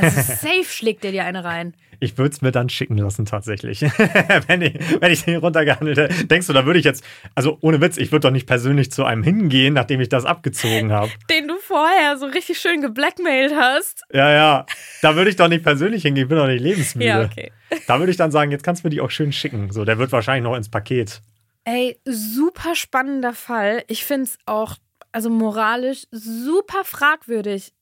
[0.00, 1.74] Also safe schlägt dir dir eine rein.
[2.02, 3.82] Ich würde es mir dann schicken lassen, tatsächlich.
[4.46, 6.24] wenn, ich, wenn ich den runtergehandelt hätte.
[6.26, 9.04] Denkst du, da würde ich jetzt, also ohne Witz, ich würde doch nicht persönlich zu
[9.04, 11.10] einem hingehen, nachdem ich das abgezogen habe.
[11.28, 14.02] Den du vorher so richtig schön geblackmailt hast.
[14.12, 14.66] Ja, ja.
[15.02, 17.06] Da würde ich doch nicht persönlich hingehen, ich bin doch nicht lebensmüde.
[17.06, 17.52] Ja, okay.
[17.86, 19.70] Da würde ich dann sagen, jetzt kannst du mir die auch schön schicken.
[19.70, 21.20] So, der wird wahrscheinlich noch ins Paket.
[21.64, 23.84] Ey, super spannender Fall.
[23.86, 24.76] Ich finde es auch,
[25.12, 27.72] also moralisch, super fragwürdig.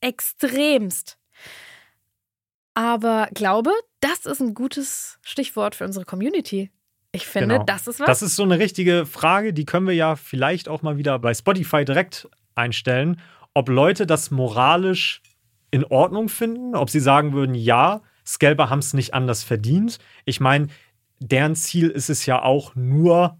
[0.00, 1.18] Extremst.
[2.74, 6.70] Aber glaube, das ist ein gutes Stichwort für unsere Community.
[7.12, 7.64] Ich finde, Genau.
[7.64, 8.06] das ist was.
[8.06, 11.34] Das ist so eine richtige Frage, die können wir ja vielleicht auch mal wieder bei
[11.34, 13.20] Spotify direkt einstellen,
[13.52, 15.20] ob Leute das moralisch
[15.72, 19.98] in Ordnung finden, ob sie sagen würden, ja, Scalper haben es nicht anders verdient.
[20.24, 20.68] Ich meine,
[21.18, 23.38] deren Ziel ist es ja auch nur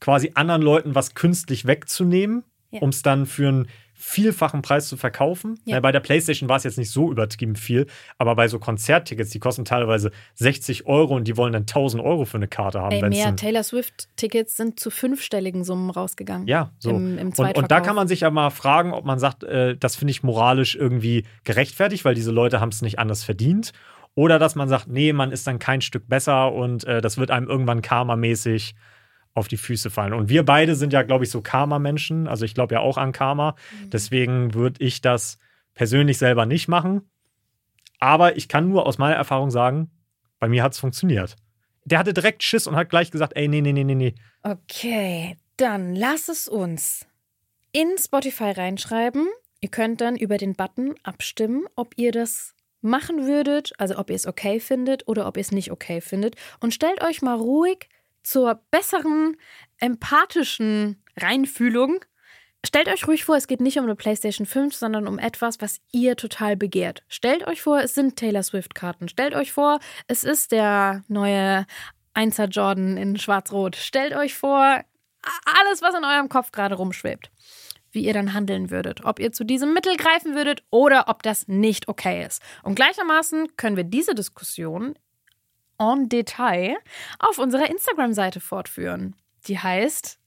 [0.00, 2.80] quasi anderen Leuten was künstlich wegzunehmen, Ja.
[2.80, 3.68] um es dann für einen
[4.00, 5.58] vielfachen Preis zu verkaufen.
[5.64, 5.80] Ja.
[5.80, 9.40] Bei der PlayStation war es jetzt nicht so übertrieben viel, aber bei so Konzerttickets, die
[9.40, 12.92] kosten teilweise 60 Euro und die wollen dann 1000 Euro für eine Karte haben.
[12.92, 16.46] Ey, mehr Taylor Swift-Tickets sind zu fünfstelligen Summen rausgegangen.
[16.46, 16.90] Ja, so.
[16.90, 19.76] Im, im und, und da kann man sich ja mal fragen, ob man sagt, äh,
[19.76, 23.72] das finde ich moralisch irgendwie gerechtfertigt, weil diese Leute haben es nicht anders verdient.
[24.14, 27.32] Oder dass man sagt, nee, man ist dann kein Stück besser und äh, das wird
[27.32, 28.74] einem irgendwann karmamäßig
[29.38, 30.12] auf die Füße fallen.
[30.12, 32.28] Und wir beide sind ja, glaube ich, so Karma-Menschen.
[32.28, 33.52] Also ich glaube ja auch an Karma.
[33.52, 33.90] Mhm.
[33.90, 35.38] Deswegen würde ich das
[35.74, 37.02] persönlich selber nicht machen.
[38.00, 39.90] Aber ich kann nur aus meiner Erfahrung sagen,
[40.38, 41.36] bei mir hat es funktioniert.
[41.84, 44.14] Der hatte direkt Schiss und hat gleich gesagt, ey, nee, nee, nee, nee, nee.
[44.42, 47.06] Okay, dann lass es uns
[47.72, 49.26] in Spotify reinschreiben.
[49.60, 54.16] Ihr könnt dann über den Button abstimmen, ob ihr das machen würdet, also ob ihr
[54.16, 56.36] es okay findet oder ob ihr es nicht okay findet.
[56.60, 57.88] Und stellt euch mal ruhig
[58.28, 59.36] zur besseren,
[59.78, 62.04] empathischen Reinfühlung.
[62.66, 65.80] Stellt euch ruhig vor, es geht nicht um eine PlayStation 5, sondern um etwas, was
[65.92, 67.04] ihr total begehrt.
[67.08, 69.08] Stellt euch vor, es sind Taylor Swift-Karten.
[69.08, 71.64] Stellt euch vor, es ist der neue
[72.14, 73.76] 1er Jordan in Schwarz-Rot.
[73.76, 74.82] Stellt euch vor,
[75.60, 77.30] alles, was in eurem Kopf gerade rumschwebt,
[77.92, 79.04] wie ihr dann handeln würdet.
[79.04, 82.42] Ob ihr zu diesem Mittel greifen würdet oder ob das nicht okay ist.
[82.62, 84.98] Und gleichermaßen können wir diese Diskussion
[85.78, 86.76] en Detail
[87.18, 89.14] auf unserer Instagram-Seite fortführen.
[89.46, 90.18] Die heißt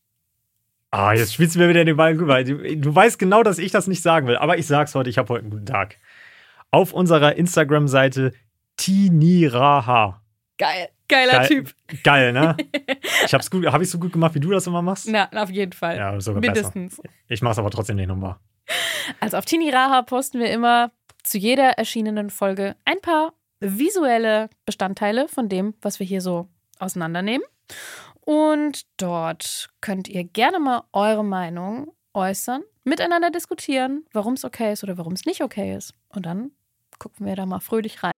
[0.93, 2.43] Ah, jetzt spielst du mir wieder den Ball rüber.
[2.43, 5.17] Du, du weißt genau, dass ich das nicht sagen will, aber ich sag's heute, ich
[5.17, 5.95] habe heute einen guten Tag.
[6.69, 8.33] Auf unserer Instagram-Seite
[8.75, 10.21] Tiniraha.
[10.57, 10.89] Geil.
[11.07, 11.75] Geiler Geil, Typ.
[12.03, 12.55] Geil, ne?
[13.25, 15.07] Ich hab's gut, habe ich so gut gemacht, wie du das immer machst?
[15.09, 15.97] Na, auf jeden Fall.
[15.97, 16.97] Ja, sogar Mindestens.
[16.97, 17.09] besser.
[17.27, 18.37] Ich mach's aber trotzdem nicht nochmal.
[19.19, 20.91] Also auf Tini Raha posten wir immer
[21.23, 26.47] zu jeder erschienenen Folge ein paar visuelle Bestandteile von dem, was wir hier so
[26.79, 27.45] auseinandernehmen.
[28.21, 34.83] Und dort könnt ihr gerne mal eure Meinung äußern, miteinander diskutieren, warum es okay ist
[34.83, 35.93] oder warum es nicht okay ist.
[36.09, 36.51] Und dann
[36.99, 38.11] gucken wir da mal fröhlich rein.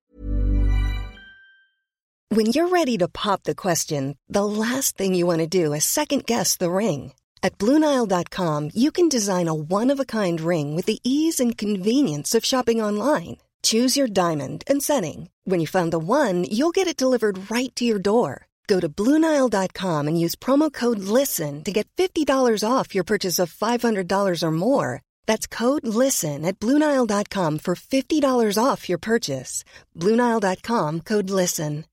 [2.30, 5.86] When you're ready to pop the question, the last thing you want to do is
[5.86, 7.14] second guess the ring.
[7.44, 11.56] At Bluenile.com, you can design a one of a kind ring with the ease and
[11.56, 13.38] convenience of shopping online.
[13.64, 15.30] Choose your diamond and setting.
[15.44, 18.48] When you find the one, you'll get it delivered right to your door.
[18.68, 22.26] Go to Bluenile.com and use promo code LISTEN to get $50
[22.66, 25.02] off your purchase of $500 or more.
[25.26, 29.66] That's code LISTEN at Bluenile.com for $50 off your purchase.
[29.96, 31.86] Bluenile.com code LISTEN.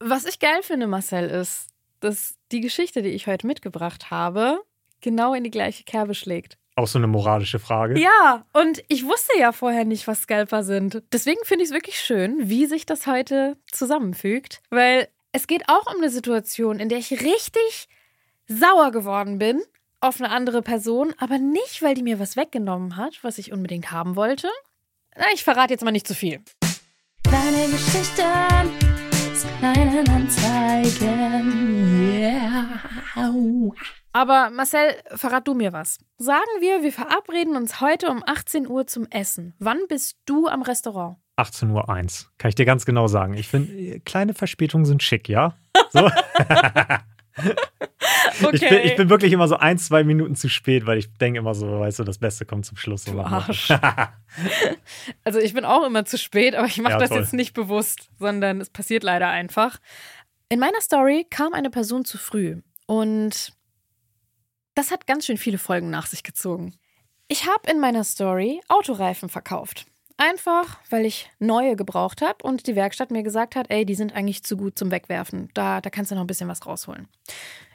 [0.00, 4.60] Was ich geil finde, Marcel, ist, dass die Geschichte, die ich heute mitgebracht habe,
[5.00, 6.56] genau in die gleiche Kerbe schlägt.
[6.78, 7.98] Auch so eine moralische Frage.
[7.98, 11.02] Ja, und ich wusste ja vorher nicht, was Scalper sind.
[11.12, 15.92] Deswegen finde ich es wirklich schön, wie sich das heute zusammenfügt, weil es geht auch
[15.92, 17.88] um eine Situation, in der ich richtig
[18.46, 19.60] sauer geworden bin
[19.98, 23.90] auf eine andere Person, aber nicht, weil die mir was weggenommen hat, was ich unbedingt
[23.90, 24.48] haben wollte.
[25.16, 26.40] Na, ich verrate jetzt mal nicht zu viel.
[27.24, 28.87] Kleine Geschichten
[29.46, 31.50] kleinen Anzeigen.
[32.18, 32.80] Yeah.
[34.12, 35.98] Aber Marcel, verrat du mir was.
[36.16, 39.54] Sagen wir, wir verabreden uns heute um 18 Uhr zum Essen.
[39.58, 41.18] Wann bist du am Restaurant?
[41.36, 41.84] 18.01 Uhr.
[42.38, 43.34] Kann ich dir ganz genau sagen.
[43.34, 45.54] Ich finde, kleine Verspätungen sind schick, ja?
[45.90, 46.10] So.
[47.38, 48.50] Okay.
[48.52, 51.38] ich, bin, ich bin wirklich immer so ein, zwei Minuten zu spät, weil ich denke
[51.38, 53.04] immer so, weißt du, das Beste kommt zum Schluss.
[53.04, 53.70] Du Arsch.
[55.24, 57.20] also ich bin auch immer zu spät, aber ich mache Ja, das toll.
[57.20, 59.78] jetzt nicht bewusst, sondern es passiert leider einfach.
[60.48, 63.52] In meiner Story kam eine Person zu früh und
[64.74, 66.74] das hat ganz schön viele Folgen nach sich gezogen.
[67.28, 69.86] Ich habe in meiner Story Autoreifen verkauft.
[70.20, 74.14] Einfach, weil ich neue gebraucht habe und die Werkstatt mir gesagt hat, ey, die sind
[74.14, 75.48] eigentlich zu gut zum Wegwerfen.
[75.54, 77.06] Da, da kannst du noch ein bisschen was rausholen.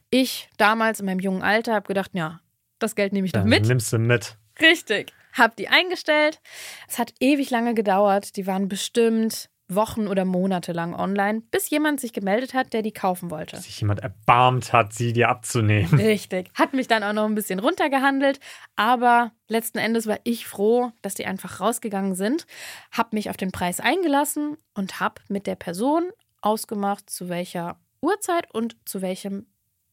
[0.09, 2.41] Ich damals in meinem jungen Alter habe gedacht, ja,
[2.79, 3.65] das Geld nehme ich doch mit.
[3.65, 4.37] nimmst du mit.
[4.59, 5.13] Richtig.
[5.31, 6.41] Hab die eingestellt.
[6.87, 8.35] Es hat ewig lange gedauert.
[8.35, 12.91] Die waren bestimmt Wochen oder Monate lang online, bis jemand sich gemeldet hat, der die
[12.91, 13.57] kaufen wollte.
[13.57, 15.99] Sich jemand erbarmt hat, sie dir abzunehmen.
[15.99, 16.49] Richtig.
[16.53, 18.39] Hat mich dann auch noch ein bisschen runtergehandelt.
[18.75, 22.45] Aber letzten Endes war ich froh, dass die einfach rausgegangen sind.
[22.91, 26.09] Hab mich auf den Preis eingelassen und hab mit der Person
[26.41, 29.47] ausgemacht, zu welcher Uhrzeit und zu welchem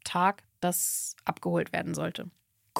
[0.04, 2.30] Tag das abgeholt werden sollte.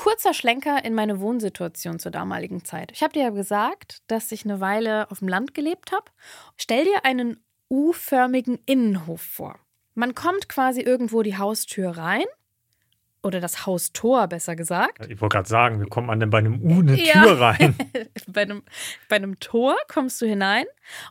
[0.02, 2.90] Kurzer Schlenker in meine Wohnsituation zur damaligen Zeit.
[2.90, 6.06] Ich habe dir ja gesagt, dass ich eine Weile auf dem Land gelebt habe.
[6.56, 9.58] Stell dir einen U-förmigen Innenhof vor.
[9.94, 12.24] Man kommt quasi irgendwo die Haustür rein.
[13.22, 15.04] Oder das Haustor, besser gesagt.
[15.10, 17.22] Ich wollte gerade sagen, wie kommt man denn bei einem U eine Ja.
[17.22, 17.76] Tür rein?
[18.26, 18.62] bei, einem,
[19.10, 20.64] bei einem Tor kommst du hinein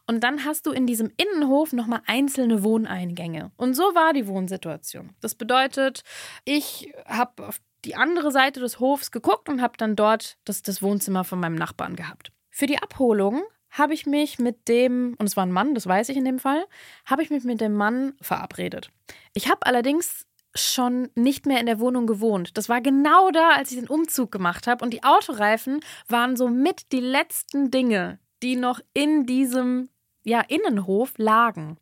[0.08, 3.52] und dann hast du in diesem Innenhof nochmal einzelne Wohneingänge.
[3.58, 5.12] Und so war die Wohnsituation.
[5.21, 6.02] Das bedeutet,
[6.45, 10.81] ich habe auf die andere Seite des Hofs geguckt und habe dann dort das, das
[10.81, 12.31] Wohnzimmer von meinem Nachbarn gehabt.
[12.49, 16.09] Für die Abholung habe ich mich mit dem, und es war ein Mann, das weiß
[16.09, 16.65] ich in dem Fall,
[17.05, 18.89] habe ich mich mit dem Mann verabredet.
[19.33, 22.57] Ich habe allerdings schon nicht mehr in der Wohnung gewohnt.
[22.57, 24.83] Das war genau da, als ich den Umzug gemacht habe.
[24.83, 29.89] Und die Autoreifen waren somit die letzten Dinge, die noch in diesem
[30.23, 31.77] ja, Innenhof lagen.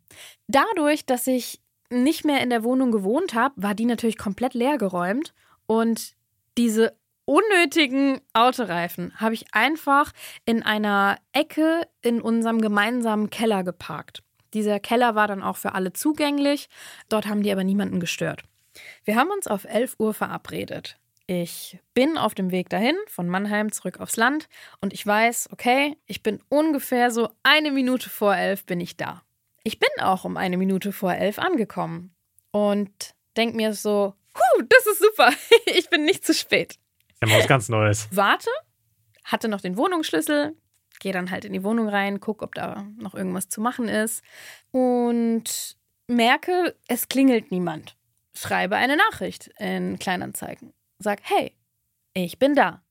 [0.47, 4.77] Dadurch, dass ich nicht mehr in der Wohnung gewohnt habe, war die natürlich komplett leer
[4.77, 5.33] geräumt.
[5.67, 6.15] Und
[6.57, 10.13] diese unnötigen Autoreifen habe ich einfach
[10.45, 14.23] in einer Ecke in unserem gemeinsamen Keller geparkt.
[14.53, 16.69] Dieser Keller war dann auch für alle zugänglich.
[17.09, 18.43] Dort haben die aber niemanden gestört.
[19.03, 20.97] Wir haben uns auf 11 Uhr verabredet.
[21.29, 24.47] Ich bin auf dem Weg dahin, von Mannheim zurück aufs Land
[24.79, 29.23] und ich weiß, okay, ich bin ungefähr so eine Minute vor elf bin ich da.
[29.63, 32.15] Ich bin auch um eine Minute vor elf angekommen
[32.51, 35.31] und denk mir so, huh, das ist super,
[35.65, 36.75] ich bin nicht zu spät.
[37.21, 38.07] Ja, mal was ganz Neues.
[38.11, 38.49] Warte,
[39.23, 40.55] hatte noch den Wohnungsschlüssel,
[40.99, 44.23] gehe dann halt in die Wohnung rein, guck, ob da noch irgendwas zu machen ist
[44.71, 47.97] und merke, es klingelt niemand.
[48.33, 50.73] Schreibe eine Nachricht in Kleinanzeigen.
[50.99, 51.53] Sag, hey,
[52.13, 52.83] ich bin da.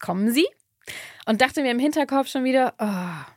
[0.00, 0.46] Kommen Sie?
[1.26, 3.32] Und dachte mir im Hinterkopf schon wieder, oh,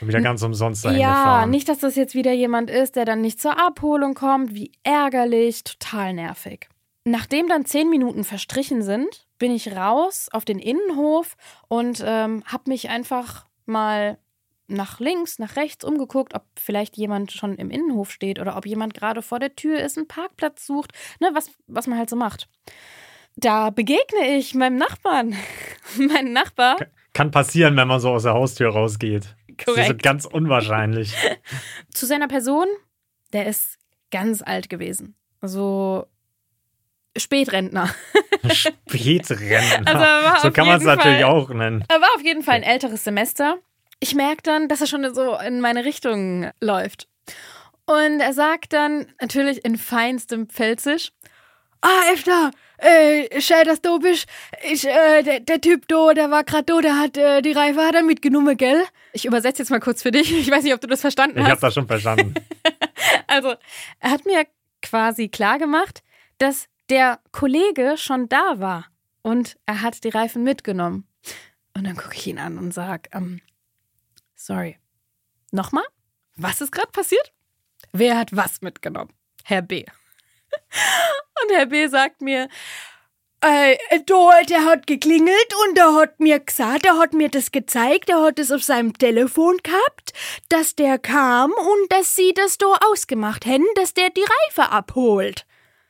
[0.00, 1.50] Wieder ganz umsonst dahin ja, gefahren.
[1.50, 4.54] nicht, dass das jetzt wieder jemand ist, der dann nicht zur Abholung kommt.
[4.54, 6.68] Wie ärgerlich, total nervig.
[7.04, 11.36] Nachdem dann zehn Minuten verstrichen sind, bin ich raus auf den Innenhof
[11.68, 14.18] und ähm, habe mich einfach mal
[14.68, 18.94] nach links, nach rechts umgeguckt, ob vielleicht jemand schon im Innenhof steht oder ob jemand
[18.94, 22.48] gerade vor der Tür ist, einen Parkplatz sucht, ne, was, was man halt so macht.
[23.36, 25.36] Da begegne ich meinem Nachbarn.
[25.98, 26.78] mein Nachbar.
[27.12, 29.36] Kann passieren, wenn man so aus der Haustür rausgeht.
[29.58, 30.02] Das ist so Korrekt.
[30.02, 31.14] ganz unwahrscheinlich.
[31.92, 32.66] Zu seiner Person,
[33.32, 33.78] der ist
[34.10, 35.14] ganz alt gewesen.
[35.42, 36.06] So
[37.16, 37.94] Spätrentner.
[38.50, 39.86] Spätrentner.
[39.86, 41.84] Also so kann man es natürlich auch nennen.
[41.88, 43.56] Er war auf jeden Fall ein älteres Semester.
[44.00, 47.08] Ich merke dann, dass er schon so in meine Richtung läuft.
[47.86, 51.12] Und er sagt dann natürlich in feinstem Pfälzisch:
[51.80, 54.26] Ah, Efta, äh, schön, dass du bist.
[54.70, 57.80] Ich, äh, der, der Typ da, der war gerade da, der hat äh, die Reife
[57.80, 58.84] hat er mitgenommen, gell?
[59.16, 60.30] Ich übersetze jetzt mal kurz für dich.
[60.38, 61.50] Ich weiß nicht, ob du das verstanden Ich hast.
[61.52, 62.34] habe das schon verstanden.
[63.28, 63.54] Also,
[64.00, 64.46] er hat mir
[64.82, 66.02] quasi klar gemacht,
[66.38, 68.86] dass der Kollege schon da war
[69.22, 71.06] und er hat die Reifen mitgenommen.
[71.74, 73.40] Und dann gucke ich ihn an und sage, ähm,
[74.34, 74.78] sorry,
[75.50, 75.84] nochmal?
[76.36, 77.32] Was ist gerade passiert?
[77.92, 79.12] Wer hat was mitgenommen?
[79.44, 79.84] Herr B.
[81.42, 82.48] Und Herr B sagt mir,
[83.40, 88.08] äh, da, der hat geklingelt und der hat mir gesagt, der hat mir das gezeigt,
[88.08, 90.12] der hat es auf seinem Telefon gehabt,
[90.48, 95.46] dass der kam und dass sie das da ausgemacht hätten, dass der die Reife abholt.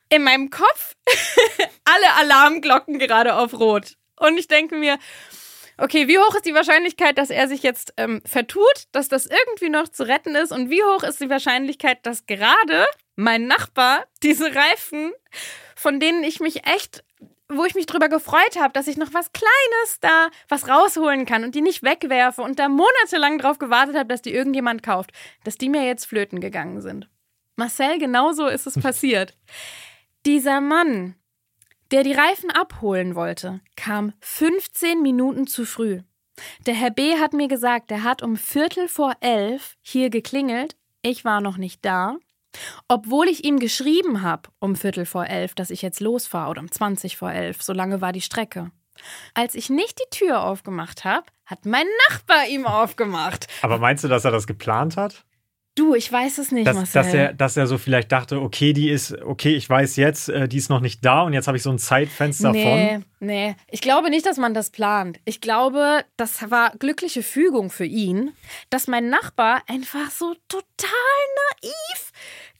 [0.09, 0.95] In meinem Kopf
[1.85, 3.97] alle Alarmglocken gerade auf Rot.
[4.19, 4.97] Und ich denke mir,
[5.77, 9.69] okay, wie hoch ist die Wahrscheinlichkeit, dass er sich jetzt ähm, vertut, dass das irgendwie
[9.69, 10.51] noch zu retten ist?
[10.51, 15.13] Und wie hoch ist die Wahrscheinlichkeit, dass gerade mein Nachbar diese Reifen,
[15.75, 17.03] von denen ich mich echt,
[17.49, 21.43] wo ich mich drüber gefreut habe, dass ich noch was Kleines da was rausholen kann
[21.43, 25.11] und die nicht wegwerfe und da monatelang drauf gewartet habe, dass die irgendjemand kauft,
[25.43, 27.09] dass die mir jetzt flöten gegangen sind.
[27.55, 29.37] Marcel, genauso ist es passiert.
[30.25, 31.15] Dieser Mann,
[31.91, 36.01] der die Reifen abholen wollte, kam 15 Minuten zu früh.
[36.65, 37.17] Der Herr B.
[37.17, 40.75] hat mir gesagt, er hat um Viertel vor elf hier geklingelt.
[41.01, 42.17] Ich war noch nicht da.
[42.87, 46.71] Obwohl ich ihm geschrieben habe um Viertel vor elf, dass ich jetzt losfahre oder um
[46.71, 48.71] 20 vor elf, so lange war die Strecke.
[49.33, 53.47] Als ich nicht die Tür aufgemacht habe, hat mein Nachbar ihm aufgemacht.
[53.61, 55.23] Aber meinst du, dass er das geplant hat?
[55.77, 57.03] Du, ich weiß es nicht, Dass, Marcel.
[57.03, 60.47] dass, er, dass er so vielleicht dachte, okay, die ist, okay, ich weiß jetzt, äh,
[60.47, 63.05] die ist noch nicht da und jetzt habe ich so ein Zeitfenster nee, von.
[63.19, 63.55] nee.
[63.69, 65.19] Ich glaube nicht, dass man das plant.
[65.23, 68.31] Ich glaube, das war glückliche Fügung für ihn,
[68.71, 70.89] dass mein Nachbar einfach so total
[71.61, 72.11] naiv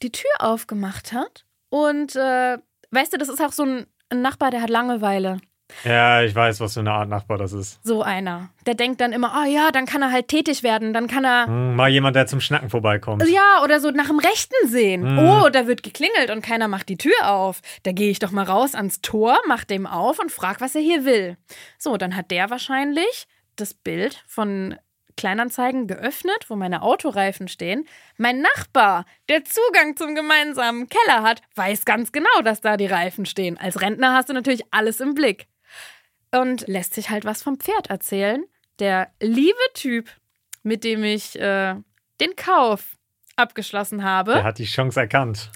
[0.04, 1.44] die Tür aufgemacht hat.
[1.70, 2.60] Und äh,
[2.92, 5.40] weißt du, das ist auch so ein, ein Nachbar, der hat Langeweile.
[5.84, 7.80] Ja, ich weiß, was für eine Art Nachbar das ist.
[7.86, 8.50] So einer.
[8.66, 11.46] Der denkt dann immer, ah ja, dann kann er halt tätig werden, dann kann er.
[11.46, 13.28] Hm, mal jemand, der zum Schnacken vorbeikommt.
[13.28, 15.14] Ja, oder so nach dem Rechten sehen.
[15.14, 15.20] Mhm.
[15.20, 17.62] Oh, da wird geklingelt und keiner macht die Tür auf.
[17.84, 20.82] Da gehe ich doch mal raus ans Tor, mach dem auf und frag, was er
[20.82, 21.38] hier will.
[21.78, 24.76] So, dann hat der wahrscheinlich das Bild von
[25.18, 27.86] Kleinanzeigen geöffnet, wo meine Autoreifen stehen.
[28.18, 33.26] Mein Nachbar, der Zugang zum gemeinsamen Keller hat, weiß ganz genau, dass da die Reifen
[33.26, 33.58] stehen.
[33.58, 35.48] Als Rentner hast du natürlich alles im Blick.
[36.32, 38.44] Und lässt sich halt was vom Pferd erzählen.
[38.80, 40.10] Der liebe Typ,
[40.64, 41.76] mit dem ich äh,
[42.20, 42.98] den Kauf
[43.36, 45.52] abgeschlossen habe, Der hat die Chance erkannt.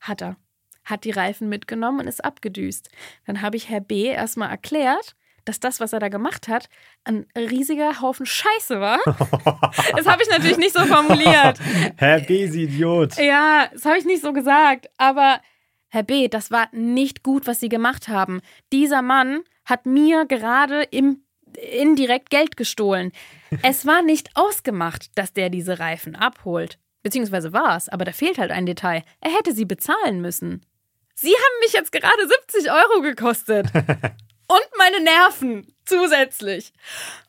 [0.00, 0.36] hat er.
[0.84, 2.90] Hat die Reifen mitgenommen und ist abgedüst.
[3.26, 4.04] Dann habe ich Herr B.
[4.04, 6.68] erstmal erklärt, dass das, was er da gemacht hat,
[7.04, 8.98] ein riesiger Haufen Scheiße war.
[9.96, 11.58] das habe ich natürlich nicht so formuliert.
[11.96, 12.46] Herr B.
[12.46, 13.16] Sie Idiot.
[13.16, 14.88] Ja, das habe ich nicht so gesagt.
[14.96, 15.40] Aber
[15.88, 18.40] Herr B., das war nicht gut, was Sie gemacht haben.
[18.72, 21.22] Dieser Mann hat mir gerade im
[21.56, 23.12] indirekt Geld gestohlen.
[23.62, 26.78] Es war nicht ausgemacht, dass der diese Reifen abholt.
[27.04, 29.04] Beziehungsweise war es, aber da fehlt halt ein Detail.
[29.20, 30.66] Er hätte sie bezahlen müssen.
[31.14, 33.66] Sie haben mich jetzt gerade 70 Euro gekostet.
[34.48, 36.72] Und meine Nerven zusätzlich.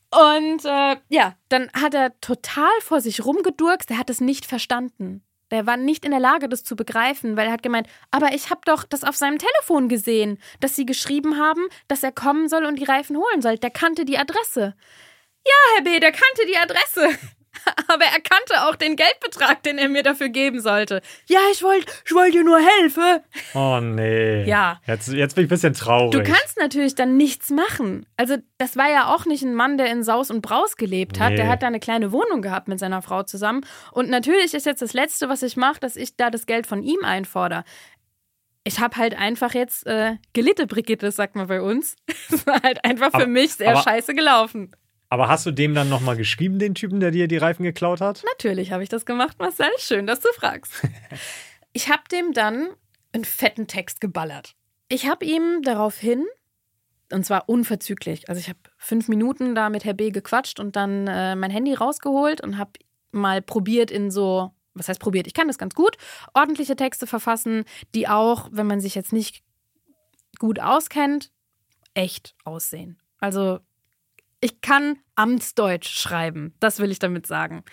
[0.09, 3.91] Und äh, ja, dann hat er total vor sich rumgedurkst.
[3.91, 5.23] Er hat es nicht verstanden.
[5.51, 8.49] Der war nicht in der Lage, das zu begreifen, weil er hat gemeint, aber ich
[8.49, 12.65] habe doch das auf seinem Telefon gesehen, dass sie geschrieben haben, dass er kommen soll
[12.65, 13.57] und die Reifen holen soll.
[13.57, 14.75] Der kannte die Adresse.
[15.45, 17.17] Ja, Herr B., der kannte die Adresse.
[17.87, 21.01] Aber er kannte auch den Geldbetrag, den er mir dafür geben sollte.
[21.27, 23.19] Ja, ich wollte ich wollt dir nur helfen.
[23.53, 24.43] Oh nee.
[24.43, 24.79] Ja.
[24.85, 26.11] Jetzt, jetzt bin ich ein bisschen traurig.
[26.11, 28.05] Du kannst natürlich dann nichts machen.
[28.17, 31.31] Also, das war ja auch nicht ein Mann, der in Saus und Braus gelebt hat.
[31.31, 31.37] Nee.
[31.37, 33.65] Der hat da eine kleine Wohnung gehabt mit seiner Frau zusammen.
[33.91, 36.83] Und natürlich ist jetzt das Letzte, was ich mache, dass ich da das Geld von
[36.83, 37.63] ihm einfordere.
[38.63, 41.95] Ich habe halt einfach jetzt äh, gelitte, Brigitte, sagt man bei uns.
[42.31, 44.71] Es war halt einfach für Aber- mich sehr aber- scheiße gelaufen.
[45.09, 48.23] Aber hast du dem dann nochmal geschrieben, den Typen, der dir die Reifen geklaut hat?
[48.25, 49.69] Natürlich habe ich das gemacht, Marcel.
[49.77, 50.73] Schön, dass du fragst.
[51.73, 52.69] Ich habe dem dann
[53.11, 54.55] einen fetten Text geballert.
[54.89, 56.25] Ich habe ihm daraufhin
[57.11, 58.29] Und zwar unverzüglich.
[58.29, 61.75] Also ich habe fünf Minuten da mit Herr B gequatscht und dann äh, mein Handy
[61.75, 62.71] rausgeholt und habe
[63.11, 65.27] mal probiert in so, was heißt probiert?
[65.27, 65.97] Ich kann das ganz gut,
[66.33, 69.43] ordentliche Texte verfassen, die auch, wenn man sich jetzt nicht
[70.39, 71.31] gut auskennt,
[71.93, 72.99] echt aussehen.
[73.19, 73.59] Also
[74.39, 77.63] ich kann Amtsdeutsch schreiben, das will ich damit sagen.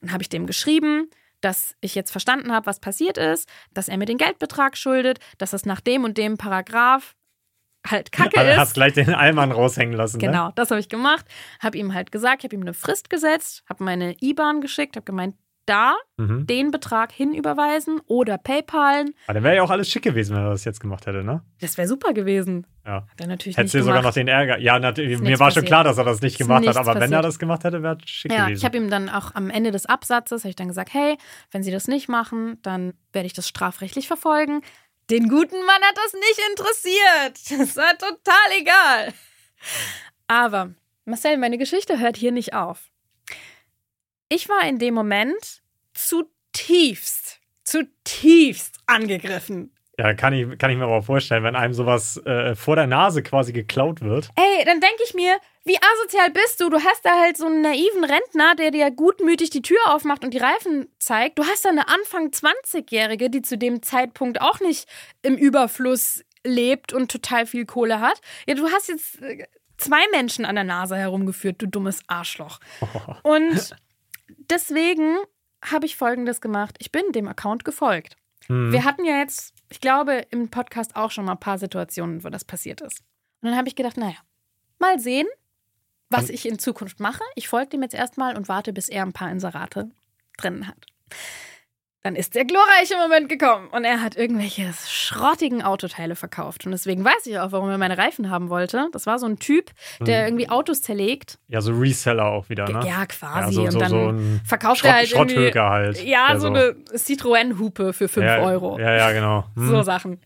[0.00, 1.10] Dann habe ich dem geschrieben,
[1.40, 5.52] dass ich jetzt verstanden habe, was passiert ist, dass er mir den Geldbetrag schuldet, dass
[5.52, 7.14] es nach dem und dem Paragraph
[7.86, 8.58] halt kacke Also ist.
[8.58, 10.18] hast gleich den Allmann raushängen lassen.
[10.18, 10.26] Ne?
[10.26, 11.26] Genau, das habe ich gemacht.
[11.60, 15.04] Habe ihm halt gesagt, ich habe ihm eine Frist gesetzt, habe meine IBAN geschickt, habe
[15.04, 15.34] gemeint,
[15.66, 16.46] da Mhm.
[16.46, 19.14] den Betrag hinüberweisen oder PayPalen.
[19.26, 21.42] Aber dann wäre ja auch alles schick gewesen, wenn er das jetzt gemacht hätte, ne?
[21.60, 22.66] Das wäre super gewesen.
[22.86, 23.06] Ja.
[23.10, 24.58] Hat er natürlich Hättest du sogar noch den Ärger.
[24.58, 25.66] Ja, natürlich, mir war schon passiert.
[25.66, 27.24] klar, dass er das nicht gemacht hat, aber wenn er passiert.
[27.24, 28.58] das gemacht hätte, wäre es schick Ja, gewesen.
[28.58, 31.16] ich habe ihm dann auch am Ende des Absatzes habe ich dann gesagt, hey,
[31.52, 34.62] wenn Sie das nicht machen, dann werde ich das strafrechtlich verfolgen.
[35.10, 37.58] Den guten Mann hat das nicht interessiert.
[37.60, 39.12] Das war total egal.
[40.28, 40.70] Aber
[41.04, 42.90] Marcel, meine Geschichte hört hier nicht auf.
[44.34, 45.60] Ich war in dem Moment
[45.92, 49.74] zutiefst, zutiefst angegriffen.
[49.98, 53.22] ja, kann ich, kann ich mir aber vorstellen, wenn einem sowas äh, vor der Nase
[53.22, 54.30] quasi geklaut wird.
[54.36, 56.70] Ey, dann denke ich mir, wie asozial bist du?
[56.70, 60.32] Du hast da halt so einen naiven Rentner, der dir gutmütig die Tür aufmacht und
[60.32, 61.38] die Reifen zeigt.
[61.38, 64.88] Du hast da eine Anfang 20-Jährige, die zu dem Zeitpunkt auch nicht
[65.20, 68.22] im Überfluss lebt und total viel Kohle hat.
[68.46, 69.44] Ja, du hast jetzt äh,
[69.76, 72.60] zwei Menschen an der Nase herumgeführt, du dummes Arschloch.
[73.22, 73.76] Und
[74.52, 75.16] deswegen
[75.64, 76.76] habe ich Folgendes gemacht.
[76.78, 78.16] Ich bin dem Account gefolgt.
[78.46, 78.72] Hm.
[78.72, 82.28] Wir hatten ja jetzt, ich glaube, im Podcast auch schon mal ein paar Situationen, wo
[82.28, 83.00] das passiert ist.
[83.40, 84.18] Und dann habe ich gedacht, naja,
[84.78, 85.26] mal sehen,
[86.10, 87.22] was ich in Zukunft mache.
[87.34, 89.90] Ich folge dem jetzt erstmal und warte, bis er ein paar Inserate
[90.36, 90.86] drin hat.
[92.04, 96.66] Dann ist der glorreiche Moment gekommen und er hat irgendwelche schrottigen Autoteile verkauft.
[96.66, 98.88] Und deswegen weiß ich auch, warum er meine Reifen haben wollte.
[98.90, 101.38] Das war so ein Typ, der irgendwie Autos zerlegt.
[101.46, 102.84] Ja, so Reseller auch wieder, ne?
[102.84, 103.62] Ja, quasi.
[103.62, 105.60] Ja, so, so, und dann so ein verkauft Schrott, er halt irgendwie.
[105.60, 106.04] Halt.
[106.04, 108.80] Ja, so eine Citroën-Hupe für 5 ja, Euro.
[108.80, 109.44] Ja, ja, genau.
[109.54, 109.68] Hm.
[109.68, 110.20] So Sachen.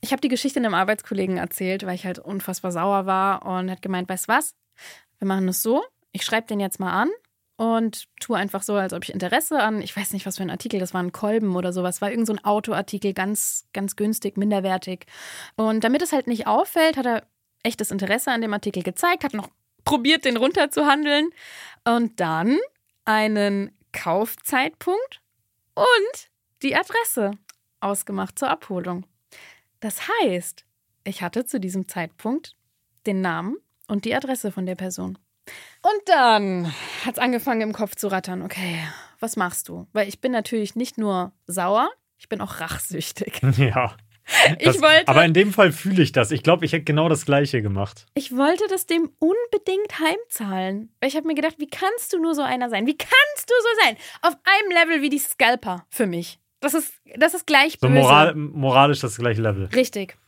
[0.00, 3.82] Ich habe die Geschichte einem Arbeitskollegen erzählt, weil ich halt unfassbar sauer war und hat
[3.82, 4.54] gemeint, weißt was?
[5.18, 5.84] Wir machen es so.
[6.12, 7.10] Ich schreibe den jetzt mal an
[7.58, 10.50] und tue einfach so, als ob ich Interesse an, ich weiß nicht, was für ein
[10.50, 14.36] Artikel, das war ein Kolben oder sowas, war irgend so ein Autoartikel, ganz, ganz günstig,
[14.36, 15.06] minderwertig.
[15.56, 17.26] Und damit es halt nicht auffällt, hat er
[17.64, 19.50] echtes Interesse an dem Artikel gezeigt, hat noch
[19.84, 21.30] probiert, den runterzuhandeln
[21.84, 22.58] und dann
[23.04, 25.20] einen Kaufzeitpunkt
[25.74, 26.30] und
[26.62, 27.32] die Adresse
[27.80, 29.04] ausgemacht zur Abholung.
[29.80, 30.64] Das heißt,
[31.02, 32.54] ich hatte zu diesem Zeitpunkt
[33.04, 33.56] den Namen
[33.88, 35.18] und die Adresse von der Person.
[35.82, 36.66] Und dann
[37.04, 38.42] hat es angefangen im Kopf zu rattern.
[38.42, 38.78] Okay,
[39.20, 39.86] was machst du?
[39.92, 43.40] Weil ich bin natürlich nicht nur sauer, ich bin auch rachsüchtig.
[43.58, 43.96] Ja.
[44.58, 46.32] Ich Das, wollte, aber in dem Fall fühle ich das.
[46.32, 48.04] Ich glaube, ich hätte genau das Gleiche gemacht.
[48.12, 50.92] ich wollte das dem unbedingt heimzahlen.
[51.00, 52.86] Weil ich habe mir gedacht, wie kannst du nur so einer sein?
[52.86, 53.96] Wie kannst du so sein?
[54.20, 56.38] Auf einem Level wie die Scalper für mich.
[56.60, 58.00] Das ist, das ist gleich So böse.
[58.00, 59.66] moral, moralisch das gleiche Level.
[59.74, 60.18] Richtig.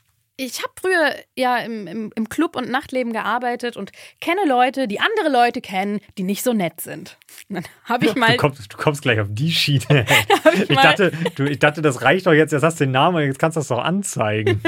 [0.43, 4.99] Ich habe früher ja im, im, im Club- und Nachtleben gearbeitet und kenne Leute, die
[4.99, 7.19] andere Leute kennen, die nicht so nett sind.
[7.51, 8.31] Dann habe ich mal.
[8.31, 10.07] Du kommst, du kommst gleich auf die Schiene.
[10.55, 12.53] ich ich, dachte, du, ich dachte, das reicht doch jetzt.
[12.53, 14.63] Jetzt hast du den Namen, jetzt kannst du das doch anzeigen.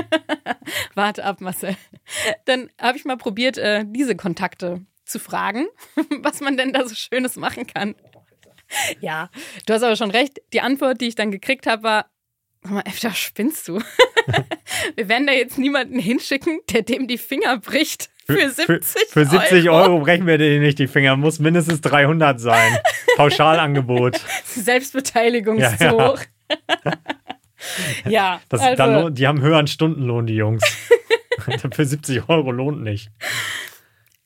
[0.95, 1.75] Warte ab, Marcel.
[2.45, 5.69] Dann habe ich mal probiert, äh, diese Kontakte zu fragen,
[6.21, 7.95] was man denn da so Schönes machen kann.
[9.01, 9.31] Ja,
[9.65, 10.43] du hast aber schon recht.
[10.53, 12.11] Die Antwort, die ich dann gekriegt habe, war:
[12.63, 13.81] Sag mal, Efta, spinnst du?
[14.97, 18.11] Wir werden da jetzt niemanden hinschicken, der dem die Finger bricht.
[18.27, 19.99] Für 70 für, für 70 Euro.
[20.01, 21.17] brechen wir dir nicht die Finger.
[21.17, 22.79] Muss mindestens 300 sein.
[23.17, 24.21] Pauschalangebot.
[24.45, 25.93] Selbstbeteiligung Ja, ist ja.
[25.93, 26.19] hoch.
[28.09, 30.63] ja, Das, also, lohnt- die haben höheren Stundenlohn, die Jungs.
[31.73, 33.11] für 70 Euro lohnt nicht.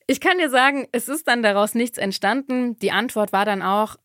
[0.06, 2.78] ich kann dir sagen, es ist dann daraus nichts entstanden.
[2.78, 3.96] Die Antwort war dann auch,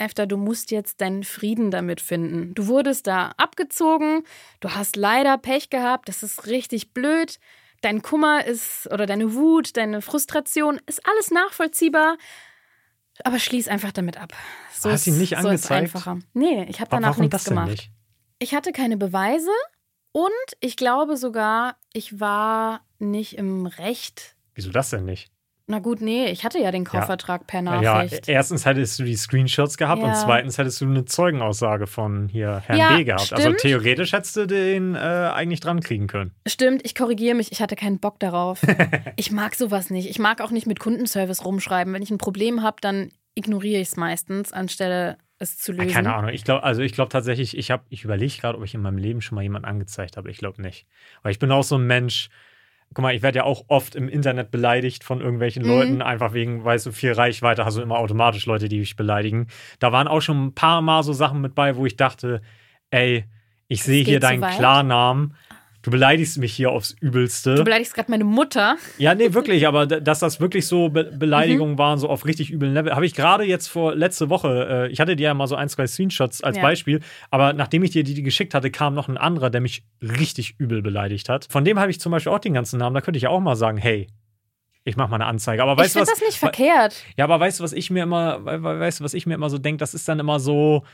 [0.00, 2.54] Efter, du musst jetzt deinen Frieden damit finden.
[2.54, 4.24] Du wurdest da abgezogen,
[4.60, 7.38] du hast leider Pech gehabt, das ist richtig blöd.
[7.82, 12.16] Dein Kummer ist oder deine Wut, deine Frustration ist alles nachvollziehbar.
[13.24, 14.32] Aber schließ einfach damit ab.
[14.72, 15.82] So Hast ihn nicht so ist angezeigt?
[15.82, 16.18] einfacher.
[16.32, 17.70] Nee, ich habe Warum danach nichts das denn gemacht.
[17.70, 17.90] nicht?
[18.38, 19.50] Ich hatte keine Beweise
[20.12, 20.30] und
[20.60, 24.36] ich glaube sogar, ich war nicht im Recht.
[24.54, 25.30] Wieso das denn nicht?
[25.70, 28.28] Na gut, nee, ich hatte ja den Kaufvertrag per Ja, Nachricht.
[28.28, 30.14] erstens hättest du die Screenshots gehabt und Ja.
[30.14, 33.32] zweitens hättest du eine Zeugenaussage von hier Herrn Ja, B gehabt.
[33.32, 33.58] Also stimmt.
[33.60, 36.32] theoretisch hättest du den äh, eigentlich dran kriegen können.
[36.46, 38.60] Stimmt, ich korrigiere mich, ich hatte keinen Bock darauf.
[39.16, 40.10] ich mag sowas nicht.
[40.10, 41.94] Ich mag auch nicht mit Kundenservice rumschreiben.
[41.94, 45.92] Wenn ich ein Problem habe, dann ignoriere ich es meistens, anstelle es zu lösen.
[45.92, 46.30] Keine Ahnung.
[46.32, 48.98] Ich glaube, also ich glaube tatsächlich, ich habe, ich überlege gerade, ob ich in meinem
[48.98, 50.30] Leben schon mal jemanden angezeigt habe.
[50.30, 50.86] Ich glaube nicht.
[51.22, 52.28] Weil ich bin auch so ein Mensch.
[52.94, 55.68] Guck mal, ich werde ja auch oft im Internet beleidigt von irgendwelchen Mhm.
[55.68, 59.46] Leuten, einfach wegen, weil du viel Reichweite hast, du immer automatisch Leute, die dich beleidigen.
[59.78, 62.40] Da waren auch schon ein paar Mal so Sachen mit bei, wo ich dachte,
[62.90, 63.24] ey,
[63.68, 64.40] ich sehe hier deinen.
[64.42, 65.34] Klarnamen.
[65.82, 67.62] Du beleidigst mich hier aufs Du Übelste.
[67.64, 68.76] beleidigst gerade meine Mutter.
[68.98, 71.18] Ja, nee, wirklich, aber dass das wirklich so Be Mhm.
[71.18, 74.92] Beleidigungen waren, so auf richtig üblen Level, habe ich gerade jetzt vor letzte Woche, äh,
[74.92, 76.62] ich hatte dir ja mal so ein, zwei Screenshots als Ja.
[76.62, 77.00] Beispiel,
[77.30, 80.56] aber nachdem ich dir die, die geschickt hatte, kam noch ein anderer, der mich richtig
[80.58, 81.46] übel beleidigt hat.
[81.50, 83.40] Von dem habe ich zum Beispiel auch den ganzen Namen, da könnte ich ja auch
[83.40, 84.08] mal sagen, hey,
[84.84, 85.62] ich mache mal eine Anzeige.
[85.62, 86.94] Aber ich weißt du finde das nicht verkehrt.
[87.16, 89.34] Ja, aber weißt du, was ich mir immer, we- we- weißt du, was ich mir
[89.34, 90.84] immer so denke, das ist dann immer so,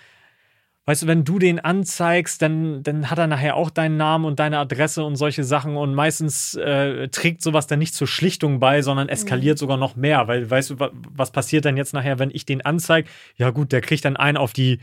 [0.87, 4.39] weißt du, wenn du den anzeigst, dann, dann hat er nachher auch deinen Namen und
[4.39, 8.83] deine Adresse und solche Sachen und meistens äh, trägt sowas dann nicht zur Schlichtung bei,
[8.83, 12.31] sondern eskaliert sogar noch mehr, weil weißt du, wa- was passiert dann jetzt nachher, wenn
[12.31, 13.09] ich den anzeige?
[13.37, 14.79] Ja gut, der kriegt dann einen auf die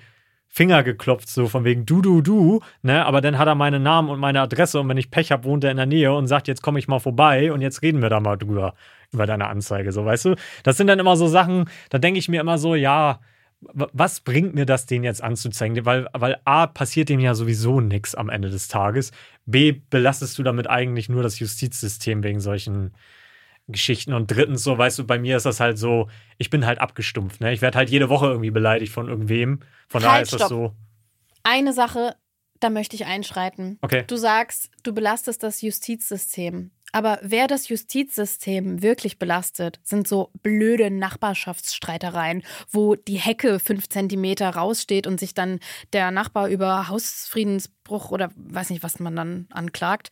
[0.50, 3.06] Finger geklopft, so von wegen du, du, du, ne?
[3.08, 5.64] Aber dann hat er meinen Namen und meine Adresse und wenn ich Pech habe, wohnt
[5.64, 8.10] er in der Nähe und sagt, jetzt komme ich mal vorbei und jetzt reden wir
[8.10, 8.76] da mal drüber,
[9.12, 10.36] über deine Anzeige, so weißt du?
[10.64, 13.20] Das sind dann immer so Sachen, da denke ich mir immer so, ja,
[13.74, 15.86] was bringt mir das, den jetzt anzuzeigen?
[15.86, 19.12] Weil, weil A, passiert dem ja sowieso nichts am Ende des Tages.
[19.46, 22.94] B, belastest du damit eigentlich nur das Justizsystem wegen solchen
[23.68, 24.14] Geschichten.
[24.14, 27.42] Und drittens, so, weißt du, bei mir ist das halt so, ich bin halt abgestumpft.
[27.42, 27.54] Ne?
[27.54, 29.60] Ich werde halt jede Woche irgendwie beleidigt von irgendwem.
[29.88, 30.50] Von daher Halt, ist das stopp.
[30.50, 30.76] so.
[31.44, 32.16] Eine Sache,
[32.60, 33.78] da möchte ich einschreiten.
[33.82, 34.04] Okay.
[34.08, 36.72] Du sagst, du belastest das Justizsystem.
[36.94, 44.52] Aber wer das Justizsystem wirklich belastet, sind so blöde Nachbarschaftsstreitereien, wo die Hecke fünf Zentimeter
[44.52, 45.60] raussteht und sich dann
[45.92, 50.10] der Nachbar über Hausfriedensbruch oder weiß nicht, was man dann anklagt.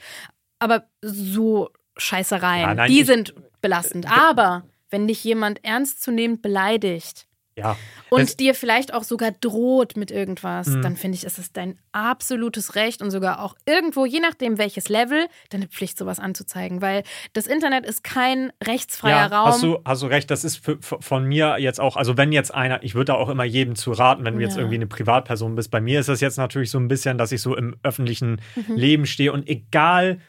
[0.57, 4.11] Aber so Scheißereien, Ja, nein, die sind belastend.
[4.11, 7.27] Aber wenn dich jemand ernstzunehmend beleidigt,
[7.57, 7.75] Ja.
[8.09, 10.81] und Es- dir vielleicht auch sogar droht mit irgendwas, Mhm.
[10.81, 14.87] dann finde ich, ist es dein absolutes Recht und sogar auch irgendwo, je nachdem welches
[14.89, 16.81] Level, deine Pflicht, sowas anzuzeigen.
[16.81, 19.47] Weil das Internet ist kein rechtsfreier ja, Raum.
[19.49, 22.53] Hast du, hast du recht, das ist für, von mir jetzt auch, also wenn jetzt
[22.53, 24.59] einer, ich würde da auch immer jedem zu raten, wenn du jetzt Ja.
[24.59, 25.71] irgendwie eine Privatperson bist.
[25.71, 28.75] Bei mir ist das jetzt natürlich so ein bisschen, dass ich so im öffentlichen Mhm.
[28.77, 30.19] Leben stehe und egal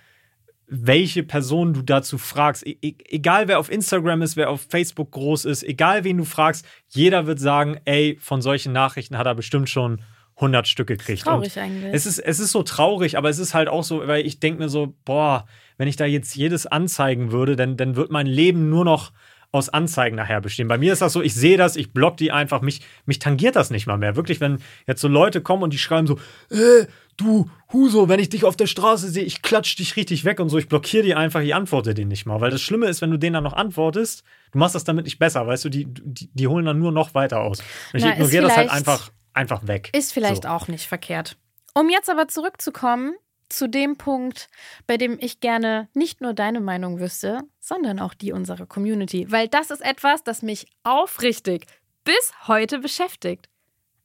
[0.75, 5.11] welche Person du dazu fragst, e e- egal wer auf Instagram ist, wer auf Facebook
[5.11, 9.35] groß ist, egal wen du fragst, jeder wird sagen, ey, von solchen Nachrichten hat er
[9.35, 10.01] bestimmt schon
[10.37, 11.23] 100 Stück gekriegt.
[11.23, 11.93] Traurig und eigentlich.
[11.93, 14.63] Es ist, es ist so traurig, aber es ist halt auch so, weil ich denke
[14.63, 15.45] mir so, boah,
[15.77, 19.13] wenn ich da jetzt jedes anzeigen würde, dann, dann wird mein Leben nur noch
[19.53, 20.67] aus Anzeigen nachher bestehen.
[20.67, 23.55] Bei mir ist das so, ich sehe das, ich block die einfach, mich, mich tangiert
[23.55, 24.17] das nicht mal mehr.
[24.17, 26.19] Wirklich, wenn jetzt so Leute kommen und die schreiben so,
[26.51, 26.87] äh,
[27.19, 30.49] du Huso, wenn ich dich auf der Straße sehe, ich klatsch dich richtig weg und
[30.49, 32.41] so, ich blockiere die einfach, ich antworte denen nicht mal.
[32.41, 35.19] Weil das Schlimme ist, wenn du denen dann noch antwortest, du machst das damit nicht
[35.19, 37.61] besser, weißt du, die, die, die holen dann nur noch weiter aus.
[37.93, 39.91] Und ich Na, ignoriere das halt einfach, einfach weg.
[39.95, 40.49] Ist vielleicht so.
[40.49, 41.37] auch nicht verkehrt.
[41.75, 43.15] Um jetzt aber zurückzukommen
[43.51, 44.49] zu dem Punkt,
[44.87, 49.31] bei dem ich gerne nicht nur deine Meinung wüsste, sondern auch die unserer Community.
[49.31, 51.67] Weil das ist etwas, das mich aufrichtig
[52.05, 53.49] bis heute beschäftigt.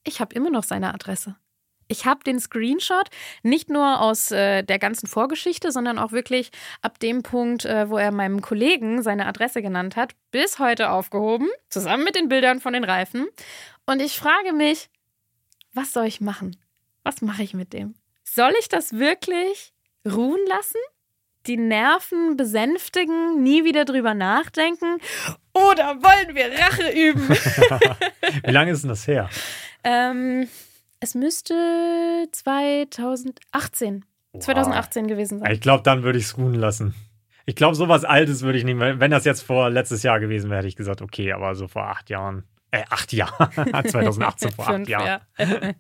[0.04, 1.36] Ich habe immer noch seine Adresse.
[1.90, 3.10] Ich habe den Screenshot
[3.44, 6.52] nicht nur aus äh, der ganzen Vorgeschichte, sondern auch wirklich
[6.82, 11.50] ab dem Punkt, äh, wo er meinem Kollegen seine Adresse genannt hat, bis heute aufgehoben,
[11.70, 13.28] zusammen mit den Bildern von den Reifen.
[13.86, 14.90] Und ich frage mich,
[15.74, 16.58] was soll ich machen?
[17.04, 17.96] Was mache ich mit dem?
[18.24, 19.74] Soll ich das wirklich
[20.06, 20.80] ruhen lassen?
[21.48, 24.98] Die Nerven besänftigen, nie wieder drüber nachdenken?
[25.54, 27.30] Oder wollen wir Rache üben?
[28.46, 29.30] Wie lange ist denn das her?
[29.84, 30.48] ähm,
[31.00, 34.04] es müsste 2018,
[34.40, 35.52] 2018 gewesen sein.
[35.52, 36.96] Ich glaube, dann würde ich es ruhen lassen.
[37.46, 39.00] Ich glaube, sowas Altes würde ich nehmen.
[39.00, 41.88] Wenn das jetzt vor letztes Jahr gewesen wäre, hätte ich gesagt, okay, aber so vor
[41.88, 42.44] acht Jahren.
[42.78, 43.52] Äh, acht Jahren.
[43.88, 45.22] 2018 vor acht Jahren.
[45.38, 45.74] ja.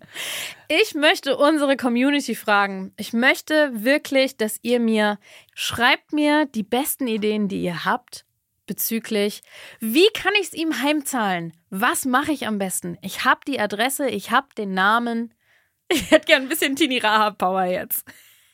[0.67, 2.93] Ich möchte unsere Community fragen.
[2.97, 5.17] Ich möchte wirklich, dass ihr mir
[5.53, 8.25] schreibt mir die besten Ideen, die ihr habt
[8.67, 9.41] bezüglich,
[9.79, 11.53] wie kann ich es ihm heimzahlen?
[11.69, 12.97] Was mache ich am besten?
[13.01, 15.33] Ich habe die Adresse, ich habe den Namen.
[15.89, 18.05] Ich hätte gern ein bisschen Tini Rahab Power jetzt.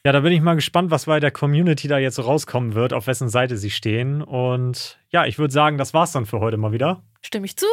[0.06, 2.94] Ja, da bin ich mal gespannt, was bei der Community da jetzt so rauskommen wird,
[2.94, 4.22] auf wessen Seite sie stehen.
[4.22, 7.02] Und ja, ich würde sagen, das war's dann für heute mal wieder.
[7.24, 7.66] Stimme ich zu?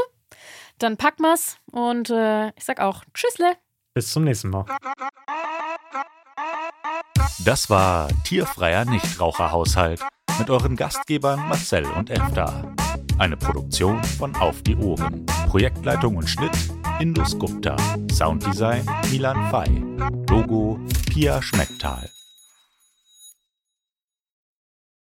[0.81, 3.53] Dann packen wir's und äh, ich sag auch Tschüssle.
[3.93, 4.65] Bis zum nächsten Mal.
[7.45, 10.01] Das war Tierfreier Nichtraucherhaushalt
[10.39, 12.75] mit euren Gastgebern Marcel und Efta.
[13.19, 15.27] Eine Produktion von Auf die Ohren.
[15.49, 16.57] Projektleitung und Schnitt
[16.99, 17.77] Indus Gupta.
[18.11, 19.85] Sounddesign Milan Fay.
[20.31, 22.09] Logo Pia Schmecktal.